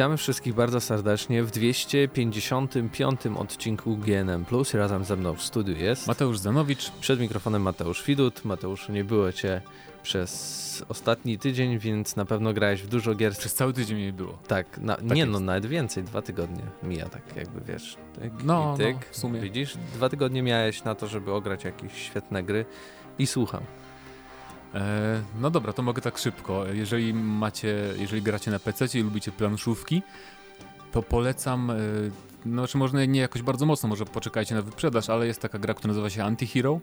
Witamy 0.00 0.16
wszystkich 0.16 0.54
bardzo 0.54 0.80
serdecznie 0.80 1.42
w 1.42 1.50
255 1.50 3.20
odcinku 3.38 3.96
GNM+. 3.96 4.44
Razem 4.74 5.04
ze 5.04 5.16
mną 5.16 5.34
w 5.34 5.42
studiu 5.42 5.76
jest 5.76 6.06
Mateusz 6.06 6.38
Zanowicz. 6.38 6.90
Przed 6.90 7.20
mikrofonem 7.20 7.62
Mateusz 7.62 8.04
Widut. 8.04 8.44
Mateusz, 8.44 8.88
nie 8.88 9.04
było 9.04 9.32
cię 9.32 9.60
przez 10.02 10.84
ostatni 10.88 11.38
tydzień, 11.38 11.78
więc 11.78 12.16
na 12.16 12.24
pewno 12.24 12.52
grałeś 12.52 12.82
w 12.82 12.88
dużo 12.88 13.14
gier. 13.14 13.32
Przez 13.32 13.54
cały 13.54 13.72
tydzień 13.72 13.98
nie 13.98 14.12
było. 14.12 14.38
Tak, 14.48 14.78
na, 14.78 14.96
tak 14.96 15.04
nie 15.04 15.20
jest. 15.20 15.32
no, 15.32 15.40
nawet 15.40 15.66
więcej, 15.66 16.04
dwa 16.04 16.22
tygodnie 16.22 16.62
mija, 16.82 17.08
tak 17.08 17.36
jakby 17.36 17.60
wiesz. 17.72 17.96
Tak, 18.20 18.30
no, 18.44 18.76
tyk, 18.76 18.96
no, 18.96 19.02
w 19.10 19.16
sumie. 19.16 19.40
Widzisz, 19.40 19.76
dwa 19.94 20.08
tygodnie 20.08 20.42
miałeś 20.42 20.84
na 20.84 20.94
to, 20.94 21.06
żeby 21.06 21.32
ograć 21.32 21.64
jakieś 21.64 21.92
świetne 21.92 22.42
gry 22.42 22.64
i 23.18 23.26
słucham. 23.26 23.62
E, 24.74 25.22
no 25.40 25.50
dobra, 25.50 25.72
to 25.72 25.82
mogę 25.82 26.02
tak 26.02 26.18
szybko. 26.18 26.66
Jeżeli 26.66 27.14
macie, 27.14 27.94
jeżeli 27.98 28.22
gracie 28.22 28.50
na 28.50 28.58
PC 28.58 28.98
i 28.98 29.02
lubicie 29.02 29.32
planszówki, 29.32 30.02
to 30.92 31.02
polecam, 31.02 31.70
e, 31.70 31.76
no 32.44 32.66
czy 32.66 32.78
może 32.78 33.08
nie 33.08 33.20
jakoś 33.20 33.42
bardzo 33.42 33.66
mocno, 33.66 33.88
może 33.88 34.04
poczekajcie 34.04 34.54
na 34.54 34.62
wyprzedaż, 34.62 35.10
ale 35.10 35.26
jest 35.26 35.40
taka 35.40 35.58
gra, 35.58 35.74
która 35.74 35.88
nazywa 35.88 36.10
się 36.10 36.24
Antihero 36.24 36.80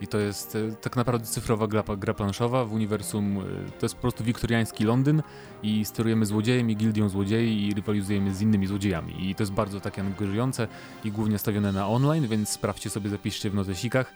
i 0.00 0.06
to 0.06 0.18
jest 0.18 0.56
e, 0.56 0.72
tak 0.72 0.96
naprawdę 0.96 1.26
cyfrowa 1.26 1.66
gra, 1.66 1.84
gra 1.96 2.14
planszowa 2.14 2.64
w 2.64 2.72
uniwersum, 2.72 3.38
to 3.78 3.86
jest 3.86 3.94
po 3.94 4.00
prostu 4.00 4.24
wiktoriański 4.24 4.84
Londyn 4.84 5.22
i 5.62 5.84
sterujemy 5.84 6.26
złodziejem 6.26 6.70
i 6.70 6.76
gildią 6.76 7.08
złodziei 7.08 7.68
i 7.68 7.74
rywalizujemy 7.74 8.34
z 8.34 8.42
innymi 8.42 8.66
złodziejami 8.66 9.30
i 9.30 9.34
to 9.34 9.42
jest 9.42 9.52
bardzo 9.52 9.80
takie 9.80 10.02
angażujące 10.02 10.68
i 11.04 11.12
głównie 11.12 11.38
stawione 11.38 11.72
na 11.72 11.88
online, 11.88 12.28
więc 12.28 12.48
sprawdźcie 12.48 12.90
sobie, 12.90 13.10
zapiszcie 13.10 13.50
w 13.50 13.54
notesikach 13.54 14.12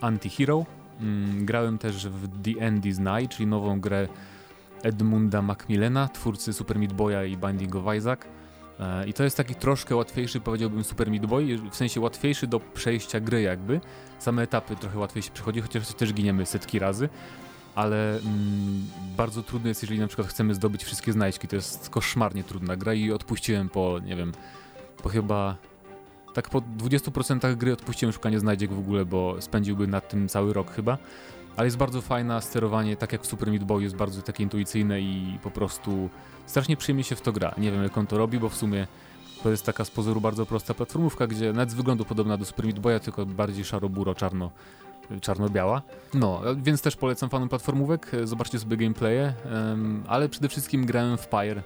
Antihero 0.00 0.66
Mm, 1.00 1.46
grałem 1.46 1.78
też 1.78 2.08
w 2.08 2.42
The 2.42 2.60
End 2.60 2.86
is 2.86 2.98
Night, 2.98 3.36
czyli 3.36 3.46
nową 3.46 3.80
grę 3.80 4.08
Edmunda 4.82 5.42
Macmillana, 5.42 6.08
twórcy 6.08 6.52
Super 6.52 6.78
Meat 6.78 6.92
Boya 6.92 7.24
i 7.24 7.36
Binding 7.36 7.76
of 7.76 7.94
Isaac. 7.96 8.20
E, 8.80 9.08
I 9.08 9.12
to 9.12 9.24
jest 9.24 9.36
taki 9.36 9.54
troszkę 9.54 9.96
łatwiejszy, 9.96 10.40
powiedziałbym, 10.40 10.84
Super 10.84 11.10
Meat 11.10 11.26
Boy, 11.26 11.58
w 11.70 11.76
sensie 11.76 12.00
łatwiejszy 12.00 12.46
do 12.46 12.60
przejścia 12.60 13.20
gry 13.20 13.42
jakby. 13.42 13.80
Same 14.18 14.42
etapy 14.42 14.76
trochę 14.76 14.98
łatwiej 14.98 15.22
się 15.22 15.30
przychodzi, 15.30 15.60
chociaż 15.60 15.94
też 15.94 16.12
giniemy 16.12 16.46
setki 16.46 16.78
razy. 16.78 17.08
Ale 17.74 18.10
mm, 18.10 18.86
bardzo 19.16 19.42
trudno 19.42 19.68
jest, 19.68 19.82
jeżeli 19.82 20.00
na 20.00 20.06
przykład 20.06 20.28
chcemy 20.28 20.54
zdobyć 20.54 20.84
wszystkie 20.84 21.12
znajdźki. 21.12 21.48
To 21.48 21.56
jest 21.56 21.90
koszmarnie 21.90 22.44
trudna 22.44 22.76
gra 22.76 22.94
i 22.94 23.12
odpuściłem 23.12 23.68
po, 23.68 23.98
nie 23.98 24.16
wiem, 24.16 24.32
po 25.02 25.08
chyba 25.08 25.56
tak 26.34 26.50
po 26.50 26.60
20% 26.60 27.56
gry 27.56 27.72
odpuściłem 27.72 28.12
szukanie 28.12 28.40
znajdziek 28.40 28.72
w 28.72 28.78
ogóle, 28.78 29.04
bo 29.04 29.36
spędziłby 29.40 29.86
nad 29.86 30.08
tym 30.08 30.28
cały 30.28 30.52
rok 30.52 30.70
chyba. 30.70 30.98
Ale 31.56 31.66
jest 31.66 31.76
bardzo 31.76 32.00
fajna, 32.00 32.40
sterowanie, 32.40 32.96
tak 32.96 33.12
jak 33.12 33.22
w 33.22 33.26
Super 33.26 33.50
Meat 33.50 33.64
Boy, 33.64 33.82
jest 33.82 33.96
bardzo 33.96 34.22
takie 34.22 34.42
intuicyjne 34.42 35.00
i 35.00 35.38
po 35.42 35.50
prostu 35.50 36.08
strasznie 36.46 36.76
przyjemnie 36.76 37.04
się 37.04 37.16
w 37.16 37.20
to 37.20 37.32
gra. 37.32 37.54
Nie 37.58 37.72
wiem 37.72 37.82
jak 37.82 37.98
on 37.98 38.06
to 38.06 38.18
robi, 38.18 38.38
bo 38.38 38.48
w 38.48 38.56
sumie 38.56 38.86
to 39.42 39.50
jest 39.50 39.66
taka 39.66 39.84
z 39.84 39.90
pozoru 39.90 40.20
bardzo 40.20 40.46
prosta 40.46 40.74
platformówka, 40.74 41.26
gdzie 41.26 41.52
nawet 41.52 41.70
z 41.70 41.74
wyglądu 41.74 42.04
podobna 42.04 42.36
do 42.36 42.44
Super 42.44 42.66
Meat 42.66 42.78
Boya, 42.78 43.00
tylko 43.00 43.26
bardziej 43.26 43.64
szaro-buro, 43.64 44.14
czarno, 44.14 44.50
czarno-biała. 45.20 45.82
No, 46.14 46.40
więc 46.56 46.82
też 46.82 46.96
polecam 46.96 47.30
fanom 47.30 47.48
platformówek, 47.48 48.10
zobaczcie 48.24 48.58
sobie 48.58 48.76
gameplaye, 48.76 49.34
ale 50.08 50.28
przede 50.28 50.48
wszystkim 50.48 50.86
grałem 50.86 51.18
w 51.18 51.28
Pyre, 51.28 51.62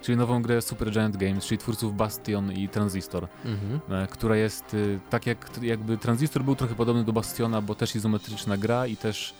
czyli 0.00 0.18
nową 0.18 0.42
grę 0.42 0.62
Supergiant 0.62 1.16
Games, 1.16 1.46
czyli 1.46 1.58
twórców 1.58 1.96
Bastion 1.96 2.52
i 2.52 2.68
Transistor, 2.68 3.28
mhm. 3.44 4.02
E, 4.02 4.06
która 4.06 4.36
jest 4.36 4.74
y, 4.74 5.00
tak 5.10 5.26
jak 5.26 5.50
jakby 5.62 5.98
Transistor 5.98 6.42
był 6.42 6.56
trochę 6.56 6.74
podobny 6.74 7.04
do 7.04 7.12
Bastiona, 7.12 7.62
bo 7.62 7.74
też 7.74 7.96
izometryczna 7.96 8.56
gra 8.56 8.86
i 8.86 8.96
też 8.96 9.34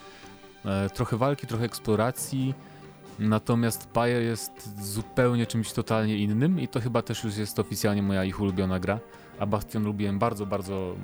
e, 0.65 0.91
trochę 0.91 1.17
walki, 1.17 1.47
trochę 1.47 1.65
eksploracji. 1.65 2.55
Natomiast 3.19 3.87
Pyre 3.87 4.23
jest 4.23 4.83
zupełnie 4.83 5.47
czymś 5.47 5.73
totalnie 5.73 6.19
innym 6.19 6.61
i 6.61 6.69
to 6.69 6.81
chyba 6.81 7.03
też 7.03 7.25
już 7.25 7.37
jest 7.37 7.59
oficjalnie 7.59 8.03
moja 8.03 8.25
ich 8.25 8.41
ulubiona 8.41 8.81
gra. 8.81 8.99
A 9.39 9.47
Bastion 9.47 9.85
lubiłem 9.85 10.19
bardzo, 10.19 10.47
bardzo, 10.47 10.95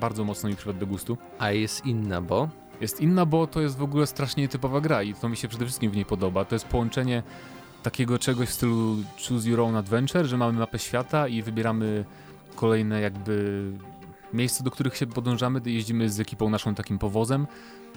bardzo 0.00 0.24
mocno 0.24 0.48
mi 0.48 0.56
przypadł 0.56 0.78
do 0.78 0.86
gustu. 0.86 1.18
A 1.38 1.52
jest 1.52 1.86
inna, 1.86 2.20
bo? 2.20 2.48
Jest 2.80 3.00
inna, 3.00 3.26
bo 3.26 3.46
to 3.46 3.60
jest 3.60 3.76
w 3.76 3.82
ogóle 3.82 4.06
strasznie 4.06 4.48
typowa 4.48 4.80
gra 4.80 5.02
i 5.02 5.14
to 5.14 5.28
mi 5.28 5.36
się 5.36 5.48
przede 5.48 5.64
wszystkim 5.64 5.90
w 5.90 5.96
niej 5.96 6.04
podoba. 6.04 6.44
To 6.44 6.54
jest 6.54 6.66
połączenie 6.66 7.22
takiego 7.82 8.18
czegoś 8.18 8.48
w 8.48 8.52
stylu 8.52 8.96
Choose 9.28 9.48
Your 9.48 9.60
Own 9.60 9.76
Adventure, 9.76 10.26
że 10.26 10.36
mamy 10.36 10.58
mapę 10.58 10.78
świata 10.78 11.28
i 11.28 11.42
wybieramy 11.42 12.04
kolejne 12.54 13.00
jakby 13.00 13.62
miejsca, 14.32 14.64
do 14.64 14.70
których 14.70 14.96
się 14.96 15.06
podążamy, 15.06 15.60
jeździmy 15.64 16.10
z 16.10 16.20
ekipą 16.20 16.50
naszą 16.50 16.74
takim 16.74 16.98
powozem 16.98 17.46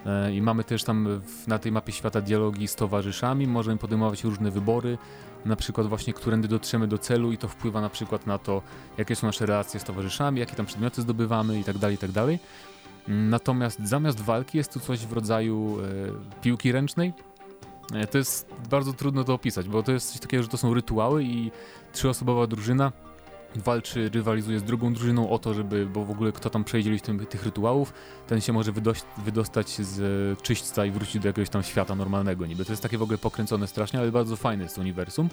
e, 0.05 0.33
i 0.33 0.41
mamy 0.41 0.63
też 0.63 0.83
tam 0.83 1.21
na 1.47 1.59
tej 1.59 1.71
mapie 1.71 1.91
świata 1.91 2.21
dialogi 2.21 2.67
z 2.67 2.75
towarzyszami, 2.75 3.47
możemy 3.47 3.77
podejmować 3.77 4.23
różne 4.23 4.51
wybory, 4.51 4.97
na 5.45 5.55
przykład 5.55 5.87
właśnie 5.87 6.13
którędy 6.13 6.47
dotrzemy 6.47 6.87
do 6.87 6.97
celu 6.97 7.31
i 7.31 7.37
to 7.37 7.47
wpływa 7.47 7.81
na 7.81 7.89
przykład 7.89 8.27
na 8.27 8.37
to, 8.37 8.61
jakie 8.97 9.15
są 9.15 9.27
nasze 9.27 9.45
relacje 9.45 9.79
z 9.79 9.83
towarzyszami, 9.83 10.39
jakie 10.39 10.55
tam 10.55 10.65
przedmioty 10.65 11.01
zdobywamy 11.01 11.59
i 11.59 11.63
tak 11.63 11.77
dalej, 11.77 11.95
i 11.95 11.99
tak 11.99 12.11
dalej. 12.11 12.39
Natomiast 13.07 13.79
zamiast 13.83 14.21
walki 14.21 14.57
jest 14.57 14.73
tu 14.73 14.79
coś 14.79 14.99
w 15.05 15.13
rodzaju 15.13 15.77
e, 15.79 16.41
piłki 16.41 16.71
ręcznej, 16.71 17.13
to 18.11 18.17
jest 18.17 18.49
bardzo 18.69 18.93
trudno 18.93 19.23
to 19.23 19.33
opisać, 19.33 19.69
bo 19.69 19.83
to 19.83 19.91
jest 19.91 20.11
coś 20.11 20.21
takiego, 20.21 20.43
że 20.43 20.49
to 20.49 20.57
są 20.57 20.73
rytuały 20.73 21.23
i 21.23 21.51
trzyosobowa 21.93 22.47
drużyna 22.47 22.91
walczy, 23.55 24.09
rywalizuje 24.09 24.59
z 24.59 24.63
drugą 24.63 24.93
drużyną 24.93 25.29
o 25.29 25.39
to, 25.39 25.53
żeby, 25.53 25.85
bo 25.85 26.05
w 26.05 26.11
ogóle 26.11 26.31
kto 26.31 26.49
tam 26.49 26.63
przejdzie 26.63 26.91
listem 26.91 27.25
tych 27.25 27.43
rytuałów, 27.43 27.93
ten 28.27 28.41
się 28.41 28.53
może 28.53 28.71
wydostać 29.17 29.69
z 29.69 30.41
czyśćca 30.41 30.85
i 30.85 30.91
wrócić 30.91 31.21
do 31.21 31.27
jakiegoś 31.27 31.49
tam 31.49 31.63
świata 31.63 31.95
normalnego 31.95 32.45
niby. 32.45 32.65
To 32.65 32.71
jest 32.71 32.83
takie 32.83 32.97
w 32.97 33.01
ogóle 33.01 33.17
pokręcone 33.17 33.67
strasznie, 33.67 33.99
ale 33.99 34.11
bardzo 34.11 34.35
fajne 34.35 34.63
jest 34.63 34.77
uniwersum. 34.77 35.29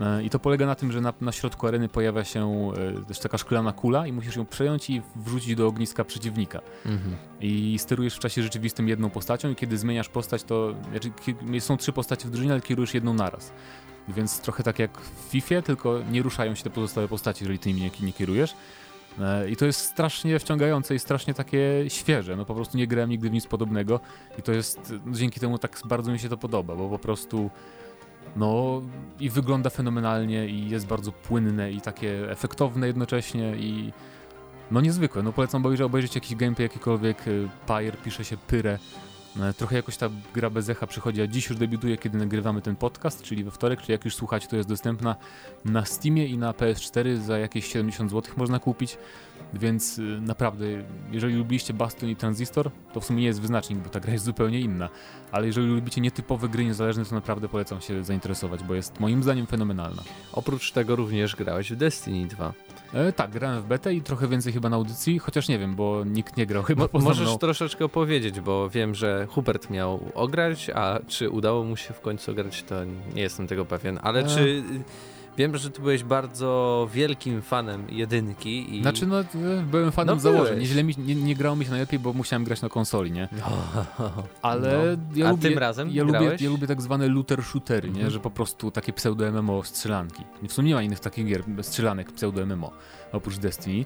E, 0.00 0.22
I 0.22 0.30
to 0.30 0.38
polega 0.38 0.66
na 0.66 0.74
tym, 0.74 0.92
że 0.92 1.00
na, 1.00 1.12
na 1.20 1.32
środku 1.32 1.66
areny 1.66 1.88
pojawia 1.88 2.24
się 2.24 2.72
e, 3.00 3.04
też 3.04 3.18
taka 3.18 3.38
szklana 3.38 3.72
kula 3.72 4.06
i 4.06 4.12
musisz 4.12 4.36
ją 4.36 4.46
przejąć 4.46 4.90
i 4.90 5.02
wrzucić 5.16 5.54
do 5.54 5.66
ogniska 5.66 6.04
przeciwnika. 6.04 6.60
Mhm. 6.86 7.16
I 7.40 7.78
sterujesz 7.78 8.16
w 8.16 8.18
czasie 8.18 8.42
rzeczywistym 8.42 8.88
jedną 8.88 9.10
postacią 9.10 9.50
i 9.50 9.54
kiedy 9.54 9.78
zmieniasz 9.78 10.08
postać, 10.08 10.44
to 10.44 10.74
znaczy, 10.90 11.10
są 11.60 11.76
trzy 11.76 11.92
postacie 11.92 12.28
w 12.28 12.30
drużynie, 12.30 12.52
ale 12.52 12.60
kierujesz 12.60 12.94
jedną 12.94 13.14
naraz. 13.14 13.52
Więc 14.08 14.40
trochę 14.40 14.62
tak 14.62 14.78
jak 14.78 15.00
w 15.00 15.30
FIFA, 15.30 15.62
tylko 15.62 16.00
nie 16.10 16.22
ruszają 16.22 16.54
się 16.54 16.64
te 16.64 16.70
pozostałe 16.70 17.08
postacie, 17.08 17.44
jeżeli 17.44 17.58
ty 17.58 17.68
nimi 17.68 17.80
nie, 17.80 18.06
nie 18.06 18.12
kierujesz. 18.12 18.54
E, 19.20 19.50
I 19.50 19.56
to 19.56 19.66
jest 19.66 19.80
strasznie 19.80 20.38
wciągające 20.38 20.94
i 20.94 20.98
strasznie 20.98 21.34
takie 21.34 21.84
świeże. 21.88 22.36
No 22.36 22.44
po 22.44 22.54
prostu 22.54 22.78
nie 22.78 22.86
grałem 22.86 23.10
nigdy 23.10 23.30
w 23.30 23.32
nic 23.32 23.46
podobnego 23.46 24.00
i 24.38 24.42
to 24.42 24.52
jest, 24.52 24.94
no, 25.06 25.12
dzięki 25.12 25.40
temu 25.40 25.58
tak 25.58 25.80
bardzo 25.84 26.12
mi 26.12 26.18
się 26.18 26.28
to 26.28 26.36
podoba, 26.36 26.76
bo 26.76 26.88
po 26.88 26.98
prostu 26.98 27.50
no 28.36 28.82
i 29.20 29.30
wygląda 29.30 29.70
fenomenalnie 29.70 30.46
i 30.46 30.68
jest 30.68 30.86
bardzo 30.86 31.12
płynne 31.12 31.72
i 31.72 31.80
takie 31.80 32.30
efektowne 32.30 32.86
jednocześnie 32.86 33.56
i 33.56 33.92
no 34.70 34.80
niezwykłe. 34.80 35.22
No 35.22 35.32
polecam 35.32 35.62
obejrzeć 35.84 36.14
jakiś 36.14 36.36
gameplay 36.36 36.64
jakikolwiek. 36.64 37.28
Y, 37.28 37.48
Pyre 37.66 37.96
pisze 38.04 38.24
się 38.24 38.36
Pyre 38.36 38.78
trochę 39.56 39.76
jakoś 39.76 39.96
ta 39.96 40.10
gra 40.34 40.50
bez 40.50 40.68
echa 40.68 40.86
przychodzi, 40.86 41.22
a 41.22 41.26
dziś 41.26 41.48
już 41.48 41.58
debiutuje, 41.58 41.98
kiedy 41.98 42.18
nagrywamy 42.18 42.62
ten 42.62 42.76
podcast, 42.76 43.22
czyli 43.22 43.44
we 43.44 43.50
wtorek, 43.50 43.80
czyli 43.80 43.92
jak 43.92 44.04
już 44.04 44.14
słuchacie, 44.14 44.48
to 44.48 44.56
jest 44.56 44.68
dostępna 44.68 45.16
na 45.64 45.84
Steamie 45.84 46.26
i 46.26 46.38
na 46.38 46.52
PS4 46.52 47.16
za 47.16 47.38
jakieś 47.38 47.66
70 47.66 48.10
zł 48.10 48.34
można 48.36 48.58
kupić, 48.58 48.98
więc 49.58 49.98
y, 49.98 50.02
naprawdę, 50.20 50.64
jeżeli 51.12 51.34
lubiliście 51.34 51.74
Bastion 51.74 52.10
i 52.10 52.16
Transistor, 52.16 52.70
to 52.92 53.00
w 53.00 53.04
sumie 53.04 53.20
nie 53.20 53.26
jest 53.26 53.40
wyznacznik, 53.40 53.78
bo 53.78 53.88
ta 53.88 54.00
gra 54.00 54.12
jest 54.12 54.24
zupełnie 54.24 54.60
inna, 54.60 54.88
ale 55.32 55.46
jeżeli 55.46 55.66
lubicie 55.66 56.00
nietypowe 56.00 56.48
gry 56.48 56.64
niezależne, 56.64 57.04
to 57.04 57.14
naprawdę 57.14 57.48
polecam 57.48 57.80
się 57.80 58.04
zainteresować, 58.04 58.64
bo 58.64 58.74
jest 58.74 59.00
moim 59.00 59.22
zdaniem 59.22 59.46
fenomenalna. 59.46 60.02
Oprócz 60.32 60.72
tego 60.72 60.96
również 60.96 61.36
grałeś 61.36 61.72
w 61.72 61.76
Destiny 61.76 62.28
2. 62.28 62.52
E, 62.94 63.12
tak, 63.12 63.30
grałem 63.30 63.62
w 63.62 63.66
betę 63.66 63.94
i 63.94 64.02
trochę 64.02 64.28
więcej 64.28 64.52
chyba 64.52 64.68
na 64.68 64.76
audycji, 64.76 65.18
chociaż 65.18 65.48
nie 65.48 65.58
wiem, 65.58 65.74
bo 65.74 66.04
nikt 66.04 66.36
nie 66.36 66.46
grał 66.46 66.62
chyba 66.62 66.88
Mo 66.92 67.00
Możesz 67.00 67.28
mną. 67.28 67.38
troszeczkę 67.38 67.84
opowiedzieć, 67.84 68.40
bo 68.40 68.70
wiem, 68.70 68.94
że 68.94 69.26
Hubert 69.30 69.70
miał 69.70 70.00
ograć, 70.14 70.70
a 70.74 70.98
czy 71.06 71.30
udało 71.30 71.64
mu 71.64 71.76
się 71.76 71.94
w 71.94 72.00
końcu 72.00 72.30
ograć, 72.30 72.62
to 72.62 72.84
nie 73.14 73.22
jestem 73.22 73.46
tego 73.46 73.64
pewien. 73.64 73.98
Ale 74.02 74.20
e... 74.20 74.26
czy 74.26 74.62
Wiem, 75.38 75.56
że 75.56 75.70
ty 75.70 75.80
byłeś 75.80 76.04
bardzo 76.04 76.88
wielkim 76.92 77.42
fanem 77.42 77.90
jedynki. 77.90 78.76
I... 78.76 78.82
Znaczy, 78.82 79.06
no, 79.06 79.16
byłem 79.70 79.92
fanem 79.92 80.14
no, 80.14 80.20
założeń. 80.20 80.60
Nieźle 80.60 80.84
mi, 80.84 80.94
nie, 80.98 81.14
nie 81.14 81.34
grało 81.34 81.56
mi 81.56 81.64
się 81.64 81.70
najlepiej, 81.70 81.98
bo 81.98 82.12
musiałem 82.12 82.44
grać 82.44 82.62
na 82.62 82.68
konsoli, 82.68 83.12
nie? 83.12 83.28
Ale 84.42 84.96
no. 84.96 85.02
ja 85.16 85.28
A 85.28 85.30
lubię, 85.30 85.48
tym 85.48 85.58
razem 85.58 85.90
ja 85.90 86.04
lubię, 86.04 86.36
ja 86.40 86.50
lubię 86.50 86.66
tak 86.66 86.82
zwane 86.82 87.08
looter 87.08 87.42
shootery, 87.42 87.88
nie? 87.88 87.94
Mhm. 87.94 88.10
Że 88.10 88.20
po 88.20 88.30
prostu 88.30 88.70
takie 88.70 88.92
pseudo-MMO 88.92 89.64
strzelanki. 89.64 90.22
W 90.48 90.52
sumie 90.52 90.68
nie 90.68 90.74
ma 90.74 90.82
innych 90.82 91.00
takich 91.00 91.26
gier 91.26 91.44
strzelanek 91.62 92.12
pseudo-MMO 92.12 92.70
oprócz 93.12 93.38
Destiny. 93.38 93.84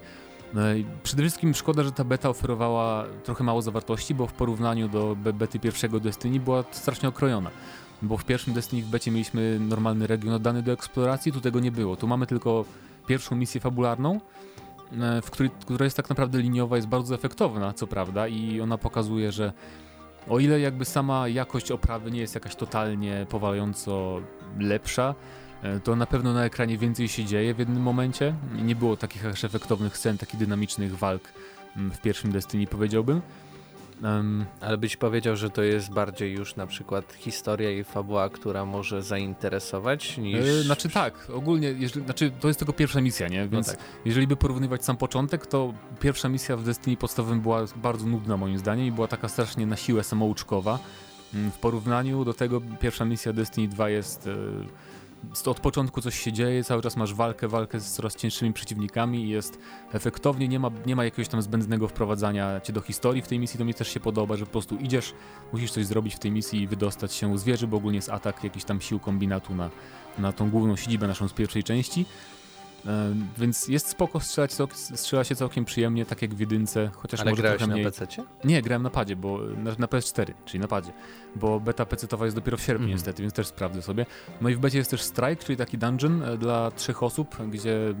No 0.53 0.61
przede 1.03 1.21
wszystkim 1.23 1.53
szkoda, 1.53 1.83
że 1.83 1.91
ta 1.91 2.03
beta 2.03 2.29
oferowała 2.29 3.05
trochę 3.23 3.43
mało 3.43 3.61
zawartości, 3.61 4.15
bo 4.15 4.27
w 4.27 4.33
porównaniu 4.33 4.89
do 4.89 5.15
bety 5.15 5.59
pierwszego 5.59 5.99
Destiny 5.99 6.39
była 6.39 6.63
strasznie 6.71 7.09
okrojona 7.09 7.51
bo 8.01 8.17
w 8.17 8.25
pierwszym 8.25 8.53
Destiny 8.53 8.81
w 8.83 8.89
becie 8.89 9.11
mieliśmy 9.11 9.59
normalny 9.59 10.07
region 10.07 10.33
oddany 10.33 10.63
do 10.63 10.71
eksploracji, 10.71 11.31
tu 11.31 11.41
tego 11.41 11.59
nie 11.59 11.71
było. 11.71 11.95
Tu 11.95 12.07
mamy 12.07 12.27
tylko 12.27 12.65
pierwszą 13.07 13.35
misję 13.35 13.61
fabularną, 13.61 14.19
e, 14.99 15.21
w 15.21 15.31
której, 15.31 15.51
która 15.61 15.83
jest 15.83 15.97
tak 15.97 16.09
naprawdę 16.09 16.41
liniowa, 16.41 16.75
jest 16.75 16.87
bardzo 16.87 17.15
efektowna, 17.15 17.73
co 17.73 17.87
prawda, 17.87 18.27
i 18.27 18.61
ona 18.61 18.77
pokazuje, 18.77 19.31
że 19.31 19.53
o 20.29 20.39
ile 20.39 20.59
jakby 20.59 20.85
sama 20.85 21.27
jakość 21.27 21.71
oprawy 21.71 22.11
nie 22.11 22.19
jest 22.19 22.35
jakaś 22.35 22.55
totalnie 22.55 23.25
powalająco 23.29 24.21
lepsza, 24.59 25.15
e, 25.63 25.79
to 25.79 25.95
na 25.95 26.05
pewno 26.05 26.33
na 26.33 26.45
ekranie 26.45 26.77
więcej 26.77 27.07
się 27.07 27.25
dzieje 27.25 27.53
w 27.53 27.59
jednym 27.59 27.83
momencie. 27.83 28.35
Nie 28.63 28.75
było 28.75 28.97
takich 28.97 29.25
aż 29.25 29.43
efektownych 29.43 29.97
scen, 29.97 30.17
takich 30.17 30.39
dynamicznych 30.39 30.97
walk 30.97 31.33
mm, 31.77 31.91
w 31.91 32.01
pierwszym 32.01 32.31
Destiny 32.31 32.67
powiedziałbym. 32.67 33.21
Um, 34.03 34.45
Ale 34.61 34.77
byś 34.77 34.97
powiedział, 34.97 35.35
że 35.35 35.49
to 35.49 35.63
jest 35.63 35.91
bardziej 35.91 36.33
już 36.33 36.55
na 36.55 36.67
przykład 36.67 37.13
historia 37.13 37.71
i 37.71 37.83
fabuła, 37.83 38.29
która 38.29 38.65
może 38.65 39.03
zainteresować 39.03 40.17
niż... 40.17 40.45
Yy, 40.45 40.63
znaczy 40.63 40.89
tak, 40.89 41.27
ogólnie, 41.33 41.67
jeżeli, 41.67 42.05
znaczy 42.05 42.31
to 42.39 42.47
jest 42.47 42.59
tylko 42.59 42.73
pierwsza 42.73 43.01
misja, 43.01 43.27
nie? 43.27 43.43
No 43.43 43.49
Więc 43.49 43.67
no 43.67 43.73
tak. 43.73 43.83
jeżeli 44.05 44.27
by 44.27 44.35
porównywać 44.35 44.85
sam 44.85 44.97
początek, 44.97 45.47
to 45.47 45.73
pierwsza 45.99 46.29
misja 46.29 46.57
w 46.57 46.63
Destiny 46.63 46.97
podstawowym 46.97 47.41
była 47.41 47.65
bardzo 47.75 48.05
nudna 48.05 48.37
moim 48.37 48.57
zdaniem 48.57 48.85
i 48.85 48.91
była 48.91 49.07
taka 49.07 49.27
strasznie 49.27 49.65
na 49.65 49.75
siłę 49.75 50.03
samouczkowa. 50.03 50.79
Mm, 51.33 51.51
w 51.51 51.57
porównaniu 51.57 52.25
do 52.25 52.33
tego 52.33 52.61
pierwsza 52.79 53.05
misja 53.05 53.33
Destiny 53.33 53.67
2 53.67 53.89
jest... 53.89 54.25
Yy, 54.25 54.88
od 55.45 55.59
początku 55.59 56.01
coś 56.01 56.19
się 56.19 56.33
dzieje, 56.33 56.63
cały 56.63 56.81
czas 56.81 56.97
masz 56.97 57.13
walkę, 57.13 57.47
walkę 57.47 57.79
z 57.79 57.91
coraz 57.91 58.15
cięższymi 58.15 58.53
przeciwnikami 58.53 59.23
i 59.25 59.29
jest 59.29 59.59
efektownie, 59.93 60.47
nie 60.47 60.59
ma, 60.59 60.71
nie 60.85 60.95
ma 60.95 61.03
jakiegoś 61.03 61.27
tam 61.27 61.41
zbędnego 61.41 61.87
wprowadzania 61.87 62.61
cię 62.61 62.73
do 62.73 62.81
historii 62.81 63.21
w 63.21 63.27
tej 63.27 63.39
misji, 63.39 63.57
to 63.57 63.65
mi 63.65 63.73
też 63.73 63.93
się 63.93 63.99
podoba, 63.99 64.35
że 64.35 64.45
po 64.45 64.51
prostu 64.51 64.75
idziesz, 64.75 65.13
musisz 65.53 65.71
coś 65.71 65.85
zrobić 65.85 66.15
w 66.15 66.19
tej 66.19 66.31
misji 66.31 66.61
i 66.61 66.67
wydostać 66.67 67.13
się 67.13 67.37
z 67.37 67.43
wieży, 67.43 67.67
bo 67.67 67.77
ogólnie 67.77 67.97
jest 67.97 68.09
atak 68.09 68.43
jakiś 68.43 68.63
tam 68.63 68.81
sił 68.81 68.99
kombinatu 68.99 69.55
na, 69.55 69.69
na 70.17 70.33
tą 70.33 70.49
główną 70.49 70.75
siedzibę 70.75 71.07
naszą 71.07 71.27
z 71.27 71.33
pierwszej 71.33 71.63
części 71.63 72.05
więc 73.37 73.67
jest 73.67 73.87
spoko, 73.87 74.19
strzelać, 74.19 74.51
strzela 74.73 75.23
się 75.23 75.35
całkiem 75.35 75.65
przyjemnie, 75.65 76.05
tak 76.05 76.21
jak 76.21 76.35
w 76.35 76.39
jedynce, 76.39 76.91
chociaż 76.95 77.19
Ale 77.19 77.29
może 77.29 77.41
grałeś 77.41 77.57
trochę 77.57 77.73
mniej. 77.73 77.85
na 77.85 77.91
PC? 77.91 78.07
Nie, 78.43 78.61
grałem 78.61 78.83
na 78.83 78.89
padzie, 78.89 79.15
bo 79.15 79.39
na, 79.57 79.71
na, 79.79 79.87
PS4, 79.87 80.33
czyli 80.45 80.59
na 80.59 80.67
padzie, 80.67 80.91
bo 81.35 81.59
beta 81.59 81.83
PC-towa 81.83 82.23
jest 82.23 82.35
dopiero 82.35 82.57
w 82.57 82.61
sierpniu 82.61 82.85
mm. 82.85 82.95
niestety, 82.95 83.21
więc 83.21 83.33
też 83.33 83.47
sprawdzę 83.47 83.81
sobie. 83.81 84.05
No 84.41 84.49
i 84.49 84.55
w 84.55 84.59
becie 84.59 84.77
jest 84.77 84.91
też 84.91 85.01
Strike, 85.01 85.35
czyli 85.35 85.57
taki 85.57 85.77
dungeon 85.77 86.23
e, 86.23 86.37
dla 86.37 86.71
trzech 86.71 87.03
osób, 87.03 87.37
gdzie 87.51 87.93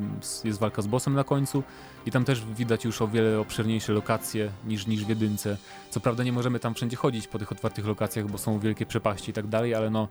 jest 0.43 0.59
walka 0.59 0.81
z 0.81 0.87
bossem 0.87 1.13
na 1.13 1.23
końcu 1.23 1.63
i 2.05 2.11
tam 2.11 2.25
też 2.25 2.45
widać 2.45 2.85
już 2.85 3.01
o 3.01 3.07
wiele 3.07 3.39
obszerniejsze 3.39 3.93
lokacje 3.93 4.51
niż, 4.67 4.87
niż 4.87 5.05
w 5.05 5.09
jedynce. 5.09 5.57
Co 5.89 5.99
prawda 5.99 6.23
nie 6.23 6.31
możemy 6.31 6.59
tam 6.59 6.73
wszędzie 6.73 6.97
chodzić 6.97 7.27
po 7.27 7.39
tych 7.39 7.51
otwartych 7.51 7.85
lokacjach, 7.85 8.27
bo 8.27 8.37
są 8.37 8.59
wielkie 8.59 8.85
przepaści 8.85 9.31
i 9.31 9.33
tak 9.33 9.47
dalej, 9.47 9.75
ale 9.75 9.89
no 9.89 10.07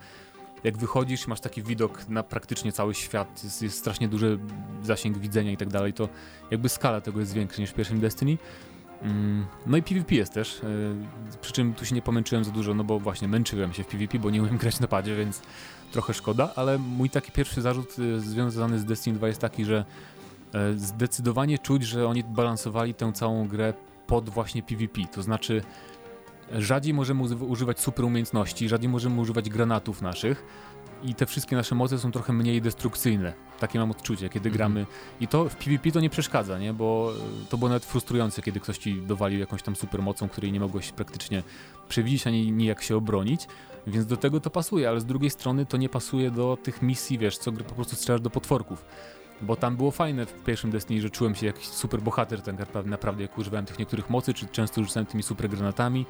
jak 0.65 0.77
wychodzisz 0.77 1.27
masz 1.27 1.41
taki 1.41 1.63
widok 1.63 2.09
na 2.09 2.23
praktycznie 2.23 2.73
cały 2.73 2.95
świat, 2.95 3.45
jest, 3.45 3.63
jest 3.63 3.79
strasznie 3.79 4.09
duży 4.09 4.39
zasięg 4.83 5.19
widzenia 5.19 5.53
i 5.53 5.57
tak 5.57 5.69
dalej, 5.69 5.93
to 5.93 6.09
jakby 6.51 6.69
skala 6.69 7.01
tego 7.01 7.21
jest 7.21 7.33
większa 7.33 7.61
niż 7.61 7.71
w 7.71 7.75
pierwszym 7.75 8.01
Destiny. 8.01 8.39
Mm, 9.03 9.47
no 9.67 9.77
i 9.77 9.83
PvP 9.83 10.15
jest 10.15 10.33
też, 10.33 10.61
e, 10.65 10.67
przy 11.41 11.53
czym 11.53 11.75
tu 11.75 11.85
się 11.85 11.95
nie 11.95 12.03
pomęczyłem 12.03 12.45
za 12.45 12.51
dużo, 12.51 12.75
no 12.75 12.85
bo 12.85 12.99
właśnie 12.99 13.29
męczyłem 13.29 13.73
się 13.73 13.85
w 13.85 13.87
PvP, 13.87 14.19
bo 14.19 14.31
nie 14.31 14.43
umiem 14.43 14.57
grać 14.57 14.81
na 14.81 14.89
padzie, 14.89 15.17
więc 15.17 15.43
trochę 15.93 16.15
szkoda, 16.15 16.53
ale 16.57 16.79
mój 16.79 17.11
taki 17.11 17.33
pierwszy 17.33 17.63
zarzut 17.63 17.97
e, 18.17 18.21
związany 18.21 18.79
z 18.79 18.85
Destiny 18.85 19.17
2 19.17 19.29
jest 19.29 19.41
taki, 19.41 19.65
że 19.65 19.85
e, 20.55 20.75
zdecydowanie 20.75 21.59
czuć, 21.59 21.83
że 21.83 22.09
oni 22.09 22.25
balansowali 22.25 22.95
tę 22.95 23.13
całą 23.13 23.49
grę 23.49 23.75
pod 24.07 24.29
właśnie 24.29 24.63
PvP, 24.63 25.01
to 25.13 25.23
znaczy 25.23 25.63
Rzadziej 26.53 26.95
możemy 26.95 27.23
używać 27.23 27.81
super 27.81 28.05
umiejętności, 28.05 28.69
rzadziej 28.69 28.89
możemy 28.89 29.21
używać 29.21 29.51
granatów 29.51 30.03
naszych 30.03 30.45
i 31.05 31.15
te 31.15 31.27
wszystkie 31.27 31.57
nasze 31.57 31.75
moce 31.75 31.99
są 31.99 32.13
trochę 32.13 32.33
mniej 32.33 32.63
destrukcyjne. 32.63 33.33
Takie 33.61 33.79
mam 33.79 33.91
odczucie, 33.91 34.29
kiedy 34.29 34.49
mhm. 34.49 34.53
gramy. 34.53 34.87
I 35.21 35.29
to 35.29 35.49
w 35.49 35.57
PvP 35.57 35.93
to 35.93 36.01
nie 36.01 36.11
przeszkadza, 36.11 36.59
nie? 36.59 36.73
Bo 36.73 37.13
e, 37.45 37.47
to 37.51 37.59
było 37.59 37.69
nawet 37.69 37.85
frustrujące, 37.85 38.43
kiedy 38.43 38.61
ktoś 38.61 38.79
ci 38.79 39.03
dowalił 39.03 39.41
jakąś 39.41 39.63
tam 39.63 39.77
super 39.77 40.03
mocą, 40.03 40.29
której 40.29 40.53
nie 40.53 40.61
mogłeś 40.61 40.93
praktycznie 40.93 41.43
przewidzieć 41.89 42.27
ani 42.27 42.53
nijak 42.53 42.83
się 42.83 42.97
obronić. 42.97 43.47
Więc 43.87 44.07
do 44.07 44.17
tego 44.17 44.41
to 44.41 44.51
pasuje, 44.51 44.89
ale 44.89 45.01
z 45.01 45.05
drugiej 45.05 45.31
strony 45.31 45.67
to 45.67 45.77
nie 45.77 45.89
pasuje 45.89 46.31
do 46.31 46.59
tych 46.63 46.83
misji, 46.83 47.19
wiesz, 47.19 47.39
co 47.39 47.53
po 47.53 47.75
prostu 47.75 47.97
strzelasz 47.97 48.21
do 48.21 48.31
potworków. 48.31 48.85
Bo 49.43 49.57
tam 49.57 49.77
było 49.77 49.91
fajne 49.91 50.27
w 50.27 50.33
pierwszym 50.45 50.71
Destiny, 50.71 51.01
że 51.01 51.11
czułem 51.11 51.35
się 51.35 51.47
jakiś 51.47 51.67
super 51.67 52.01
bohater 52.01 52.43
tak 52.43 52.59
naprawdę, 52.59 52.91
naprawdę 52.91 53.23
jak 53.23 53.39
używałem 53.39 53.67
tych 53.67 53.79
niektórych 53.79 54.11
mocy, 54.11 54.35
czy 54.35 54.47
często 54.47 54.85
rzucałem 54.85 55.07
tymi 55.07 55.23
super 55.23 55.51
granatami 55.51 56.07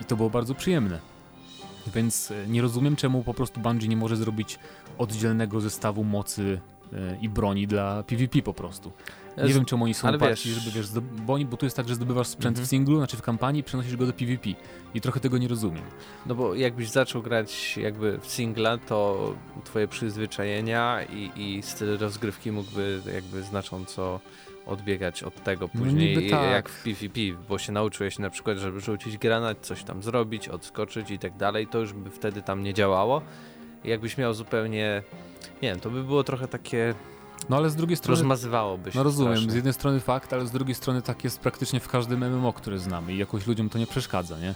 i 0.00 0.04
to 0.04 0.16
było 0.16 0.30
bardzo 0.30 0.54
przyjemne. 0.54 1.00
Więc 1.94 2.30
e, 2.30 2.46
nie 2.48 2.62
rozumiem, 2.62 2.96
czemu 2.96 3.22
po 3.22 3.34
prostu 3.34 3.60
Bungie 3.60 3.88
nie 3.88 3.96
może 3.96 4.16
zrobić 4.16 4.58
oddzielnego 4.98 5.60
zestawu 5.60 6.04
mocy 6.04 6.60
e, 6.92 7.18
i 7.20 7.28
broni 7.28 7.66
dla 7.66 8.02
PvP 8.02 8.42
po 8.42 8.54
prostu. 8.54 8.92
Nie 9.44 9.54
wiem, 9.54 9.64
czemu 9.64 9.84
oni 9.84 9.94
są 9.94 10.08
oparci, 10.08 10.50
żeby 10.50 10.70
wiesz, 10.70 10.88
bo, 11.26 11.34
oni, 11.34 11.46
bo 11.46 11.56
tu 11.56 11.66
jest 11.66 11.76
tak, 11.76 11.88
że 11.88 11.94
zdobywasz 11.94 12.26
sprzęt 12.26 12.56
mhm. 12.56 12.66
w 12.66 12.70
singlu, 12.70 12.96
znaczy 12.96 13.16
w 13.16 13.22
kampanii, 13.22 13.62
przenosisz 13.62 13.96
go 13.96 14.06
do 14.06 14.12
PvP 14.12 14.50
i 14.94 15.00
trochę 15.00 15.20
tego 15.20 15.38
nie 15.38 15.48
rozumiem. 15.48 15.82
No 16.26 16.34
bo 16.34 16.54
jakbyś 16.54 16.88
zaczął 16.90 17.22
grać 17.22 17.76
jakby 17.76 18.18
w 18.18 18.26
singla, 18.26 18.78
to 18.78 19.34
twoje 19.64 19.88
przyzwyczajenia 19.88 21.00
i, 21.02 21.30
i 21.36 21.62
styl 21.62 21.98
rozgrywki 21.98 22.52
mógłby 22.52 23.00
jakby 23.14 23.42
znacząco 23.42 24.20
odbiegać 24.66 25.22
od 25.22 25.44
tego 25.44 25.70
no 25.74 25.80
później 25.80 26.30
no 26.30 26.36
tak. 26.36 26.50
jak 26.50 26.68
w 26.68 26.82
PvP, 26.82 27.20
bo 27.48 27.58
się 27.58 27.72
nauczyłeś 27.72 28.18
na 28.18 28.30
przykład, 28.30 28.58
żeby 28.58 28.80
rzucić 28.80 29.18
granat, 29.18 29.58
coś 29.60 29.82
tam 29.82 30.02
zrobić, 30.02 30.48
odskoczyć 30.48 31.10
i 31.10 31.18
tak 31.18 31.36
dalej, 31.36 31.66
to 31.66 31.78
już 31.78 31.92
by 31.92 32.10
wtedy 32.10 32.42
tam 32.42 32.62
nie 32.62 32.74
działało. 32.74 33.22
I 33.84 33.88
jakbyś 33.88 34.18
miał 34.18 34.34
zupełnie, 34.34 35.02
nie 35.62 35.68
wiem, 35.68 35.80
to 35.80 35.90
by 35.90 36.04
było 36.04 36.24
trochę 36.24 36.48
takie 36.48 36.94
no 37.48 37.56
ale 37.56 37.70
z 37.70 37.76
drugiej 37.76 37.96
strony. 37.96 38.18
Rozmazywałoby 38.20 38.92
się. 38.92 38.98
No 38.98 39.02
rozumiem, 39.02 39.32
strasznie. 39.32 39.52
z 39.52 39.54
jednej 39.54 39.74
strony 39.74 40.00
fakt, 40.00 40.32
ale 40.32 40.46
z 40.46 40.50
drugiej 40.50 40.74
strony 40.74 41.02
tak 41.02 41.24
jest 41.24 41.40
praktycznie 41.40 41.80
w 41.80 41.88
każdym 41.88 42.24
MMO, 42.24 42.52
które 42.52 42.78
znamy 42.78 43.14
i 43.14 43.18
jakoś 43.18 43.46
ludziom 43.46 43.68
to 43.68 43.78
nie 43.78 43.86
przeszkadza, 43.86 44.38
nie? 44.38 44.54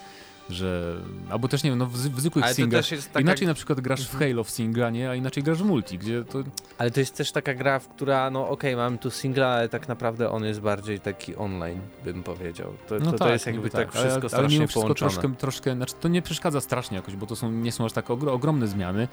że... 0.52 0.96
Albo 1.30 1.48
też 1.48 1.62
nie 1.62 1.70
wiem, 1.70 1.78
no 1.78 1.86
w, 1.86 1.92
w 1.92 2.20
zwykłych 2.20 2.44
Ale 2.44 2.54
singlach. 2.54 2.84
Taka... 2.88 3.20
Inaczej 3.20 3.46
na 3.46 3.54
przykład 3.54 3.80
grasz 3.80 4.08
w 4.08 4.14
mhm. 4.14 4.30
Halo 4.30 4.44
w 4.44 4.50
singla, 4.50 4.90
nie? 4.90 5.10
A 5.10 5.14
inaczej 5.14 5.42
grasz 5.42 5.58
w 5.58 5.64
multi, 5.64 5.98
gdzie 5.98 6.24
to... 6.24 6.38
Ale 6.78 6.90
to 6.90 7.00
jest 7.00 7.16
też 7.16 7.32
taka 7.32 7.54
gra, 7.54 7.78
w 7.78 7.88
która, 7.88 8.30
no 8.30 8.48
okej, 8.48 8.74
okay, 8.74 8.76
mam 8.76 8.98
tu 8.98 9.10
singla, 9.10 9.48
ale 9.48 9.68
tak 9.68 9.88
naprawdę 9.88 10.30
on 10.30 10.44
jest 10.44 10.60
bardziej 10.60 11.00
taki 11.00 11.36
online, 11.36 11.80
bym 12.04 12.22
powiedział. 12.22 12.72
To, 12.88 12.98
no 12.98 13.04
to, 13.04 13.18
tak, 13.18 13.18
to 13.18 13.32
jest 13.32 13.46
jakby 13.46 13.70
tak, 13.70 13.92
tak 13.92 13.92
wszystko 13.92 14.20
ale, 14.20 14.28
strasznie 14.28 14.38
ale 14.38 14.48
mimo 14.48 14.66
wszystko 14.66 14.80
połączone. 14.80 15.10
Troszkę, 15.10 15.36
troszkę, 15.36 15.76
znaczy 15.76 15.94
to 16.00 16.08
nie 16.08 16.22
przeszkadza 16.22 16.60
strasznie 16.60 16.96
jakoś, 16.96 17.16
bo 17.16 17.26
to 17.26 17.36
są, 17.36 17.50
nie 17.50 17.72
są 17.72 17.84
aż 17.84 17.92
tak 17.92 18.10
ogromne 18.10 18.66
zmiany, 18.66 19.08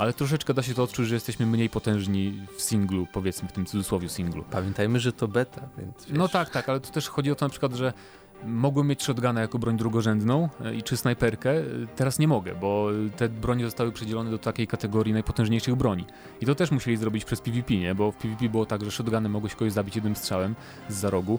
ale 0.00 0.12
troszeczkę 0.12 0.54
da 0.54 0.62
się 0.62 0.74
to 0.74 0.82
odczuć, 0.82 1.08
że 1.08 1.14
jesteśmy 1.14 1.46
mniej 1.46 1.70
potężni 1.70 2.46
w 2.56 2.62
singlu, 2.62 3.06
powiedzmy 3.12 3.48
w 3.48 3.52
tym 3.52 3.66
cudzysłowie 3.66 4.08
singlu. 4.08 4.44
Pamiętajmy, 4.50 5.00
że 5.00 5.12
to 5.12 5.28
beta, 5.28 5.68
więc 5.78 6.06
wiesz. 6.06 6.18
No 6.18 6.28
tak, 6.28 6.50
tak, 6.50 6.68
ale 6.68 6.80
tu 6.80 6.92
też 6.92 7.08
chodzi 7.08 7.30
o 7.30 7.34
to 7.34 7.46
na 7.46 7.50
przykład, 7.50 7.72
że 7.72 7.92
Mogłem 8.44 8.86
mieć 8.86 9.02
shotguna 9.02 9.40
jako 9.40 9.58
broń 9.58 9.76
drugorzędną 9.76 10.48
e, 10.64 10.74
i 10.74 10.82
czy 10.82 10.96
snajperkę. 10.96 11.50
E, 11.50 11.64
teraz 11.96 12.18
nie 12.18 12.28
mogę, 12.28 12.54
bo 12.54 12.88
te 13.16 13.28
broni 13.28 13.64
zostały 13.64 13.92
przydzielone 13.92 14.30
do 14.30 14.38
takiej 14.38 14.66
kategorii 14.66 15.12
najpotężniejszych 15.12 15.74
broni. 15.74 16.04
I 16.40 16.46
to 16.46 16.54
też 16.54 16.70
musieli 16.70 16.96
zrobić 16.96 17.24
przez 17.24 17.40
PvP, 17.40 17.74
nie? 17.74 17.94
Bo 17.94 18.12
w 18.12 18.16
PvP 18.16 18.48
było 18.48 18.66
tak, 18.66 18.84
że 18.84 18.90
shotgunem 18.90 19.32
mogłeś 19.32 19.54
kogoś 19.54 19.72
zabić 19.72 19.96
jednym 19.96 20.16
strzałem 20.16 20.54
z 20.88 20.94
za 20.94 21.10
rogu, 21.10 21.38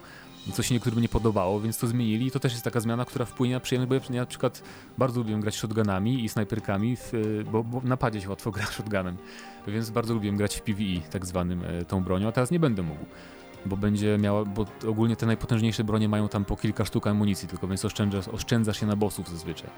co 0.54 0.64
się 0.64 0.74
niektórym 0.74 1.02
nie 1.02 1.10
podobało, 1.10 1.60
więc 1.60 1.78
to 1.78 1.88
zmienili. 1.88 2.28
I 2.28 2.32
to 2.32 2.40
też 2.40 2.52
jest 2.52 2.64
taka 2.64 2.80
zmiana, 2.80 3.06
która 3.06 3.26
wpłynie 3.26 3.54
na 3.54 3.60
przyjemność, 3.60 3.90
bo 3.90 4.14
ja 4.14 4.22
na 4.22 4.26
przykład 4.26 4.64
bardzo 4.98 5.20
lubię 5.20 5.40
grać 5.40 5.56
shotgunami 5.56 6.24
i 6.24 6.30
snajperkami, 6.30 6.96
w, 6.96 7.12
bo, 7.52 7.64
bo 7.64 7.82
na 7.84 7.98
padzie 7.98 8.22
się 8.22 8.30
łatwo 8.30 8.52
gra 8.56 8.66
shotgunem, 8.66 9.18
więc 9.68 9.90
bardzo 9.90 10.14
lubię 10.14 10.32
grać 10.32 10.56
w 10.56 10.62
PvE 10.62 11.10
tak 11.12 11.26
zwanym 11.26 11.64
e, 11.64 11.86
tą 11.86 12.04
bronią, 12.04 12.28
a 12.28 12.32
teraz 12.32 12.52
nie 12.52 12.60
będę 12.60 12.84
mógł 12.84 13.06
bo 13.66 13.78
będzie 13.78 14.18
miała, 14.18 14.46
bo 14.46 14.66
ogólnie 14.88 15.16
te 15.16 15.26
najpotężniejsze 15.26 15.84
bronie 15.84 16.10
mają 16.10 16.30
tam 16.30 16.46
po 16.46 16.58
kilka 16.58 16.86
sztuk 16.86 17.08
amunicji 17.08 17.48
tylko, 17.48 17.68
więc 17.68 17.86
oszczędzasz, 17.86 18.28
oszczędzasz 18.28 18.80
się 18.80 18.86
na 18.86 18.96
bossów 18.96 19.30
zazwyczaj. 19.30 19.70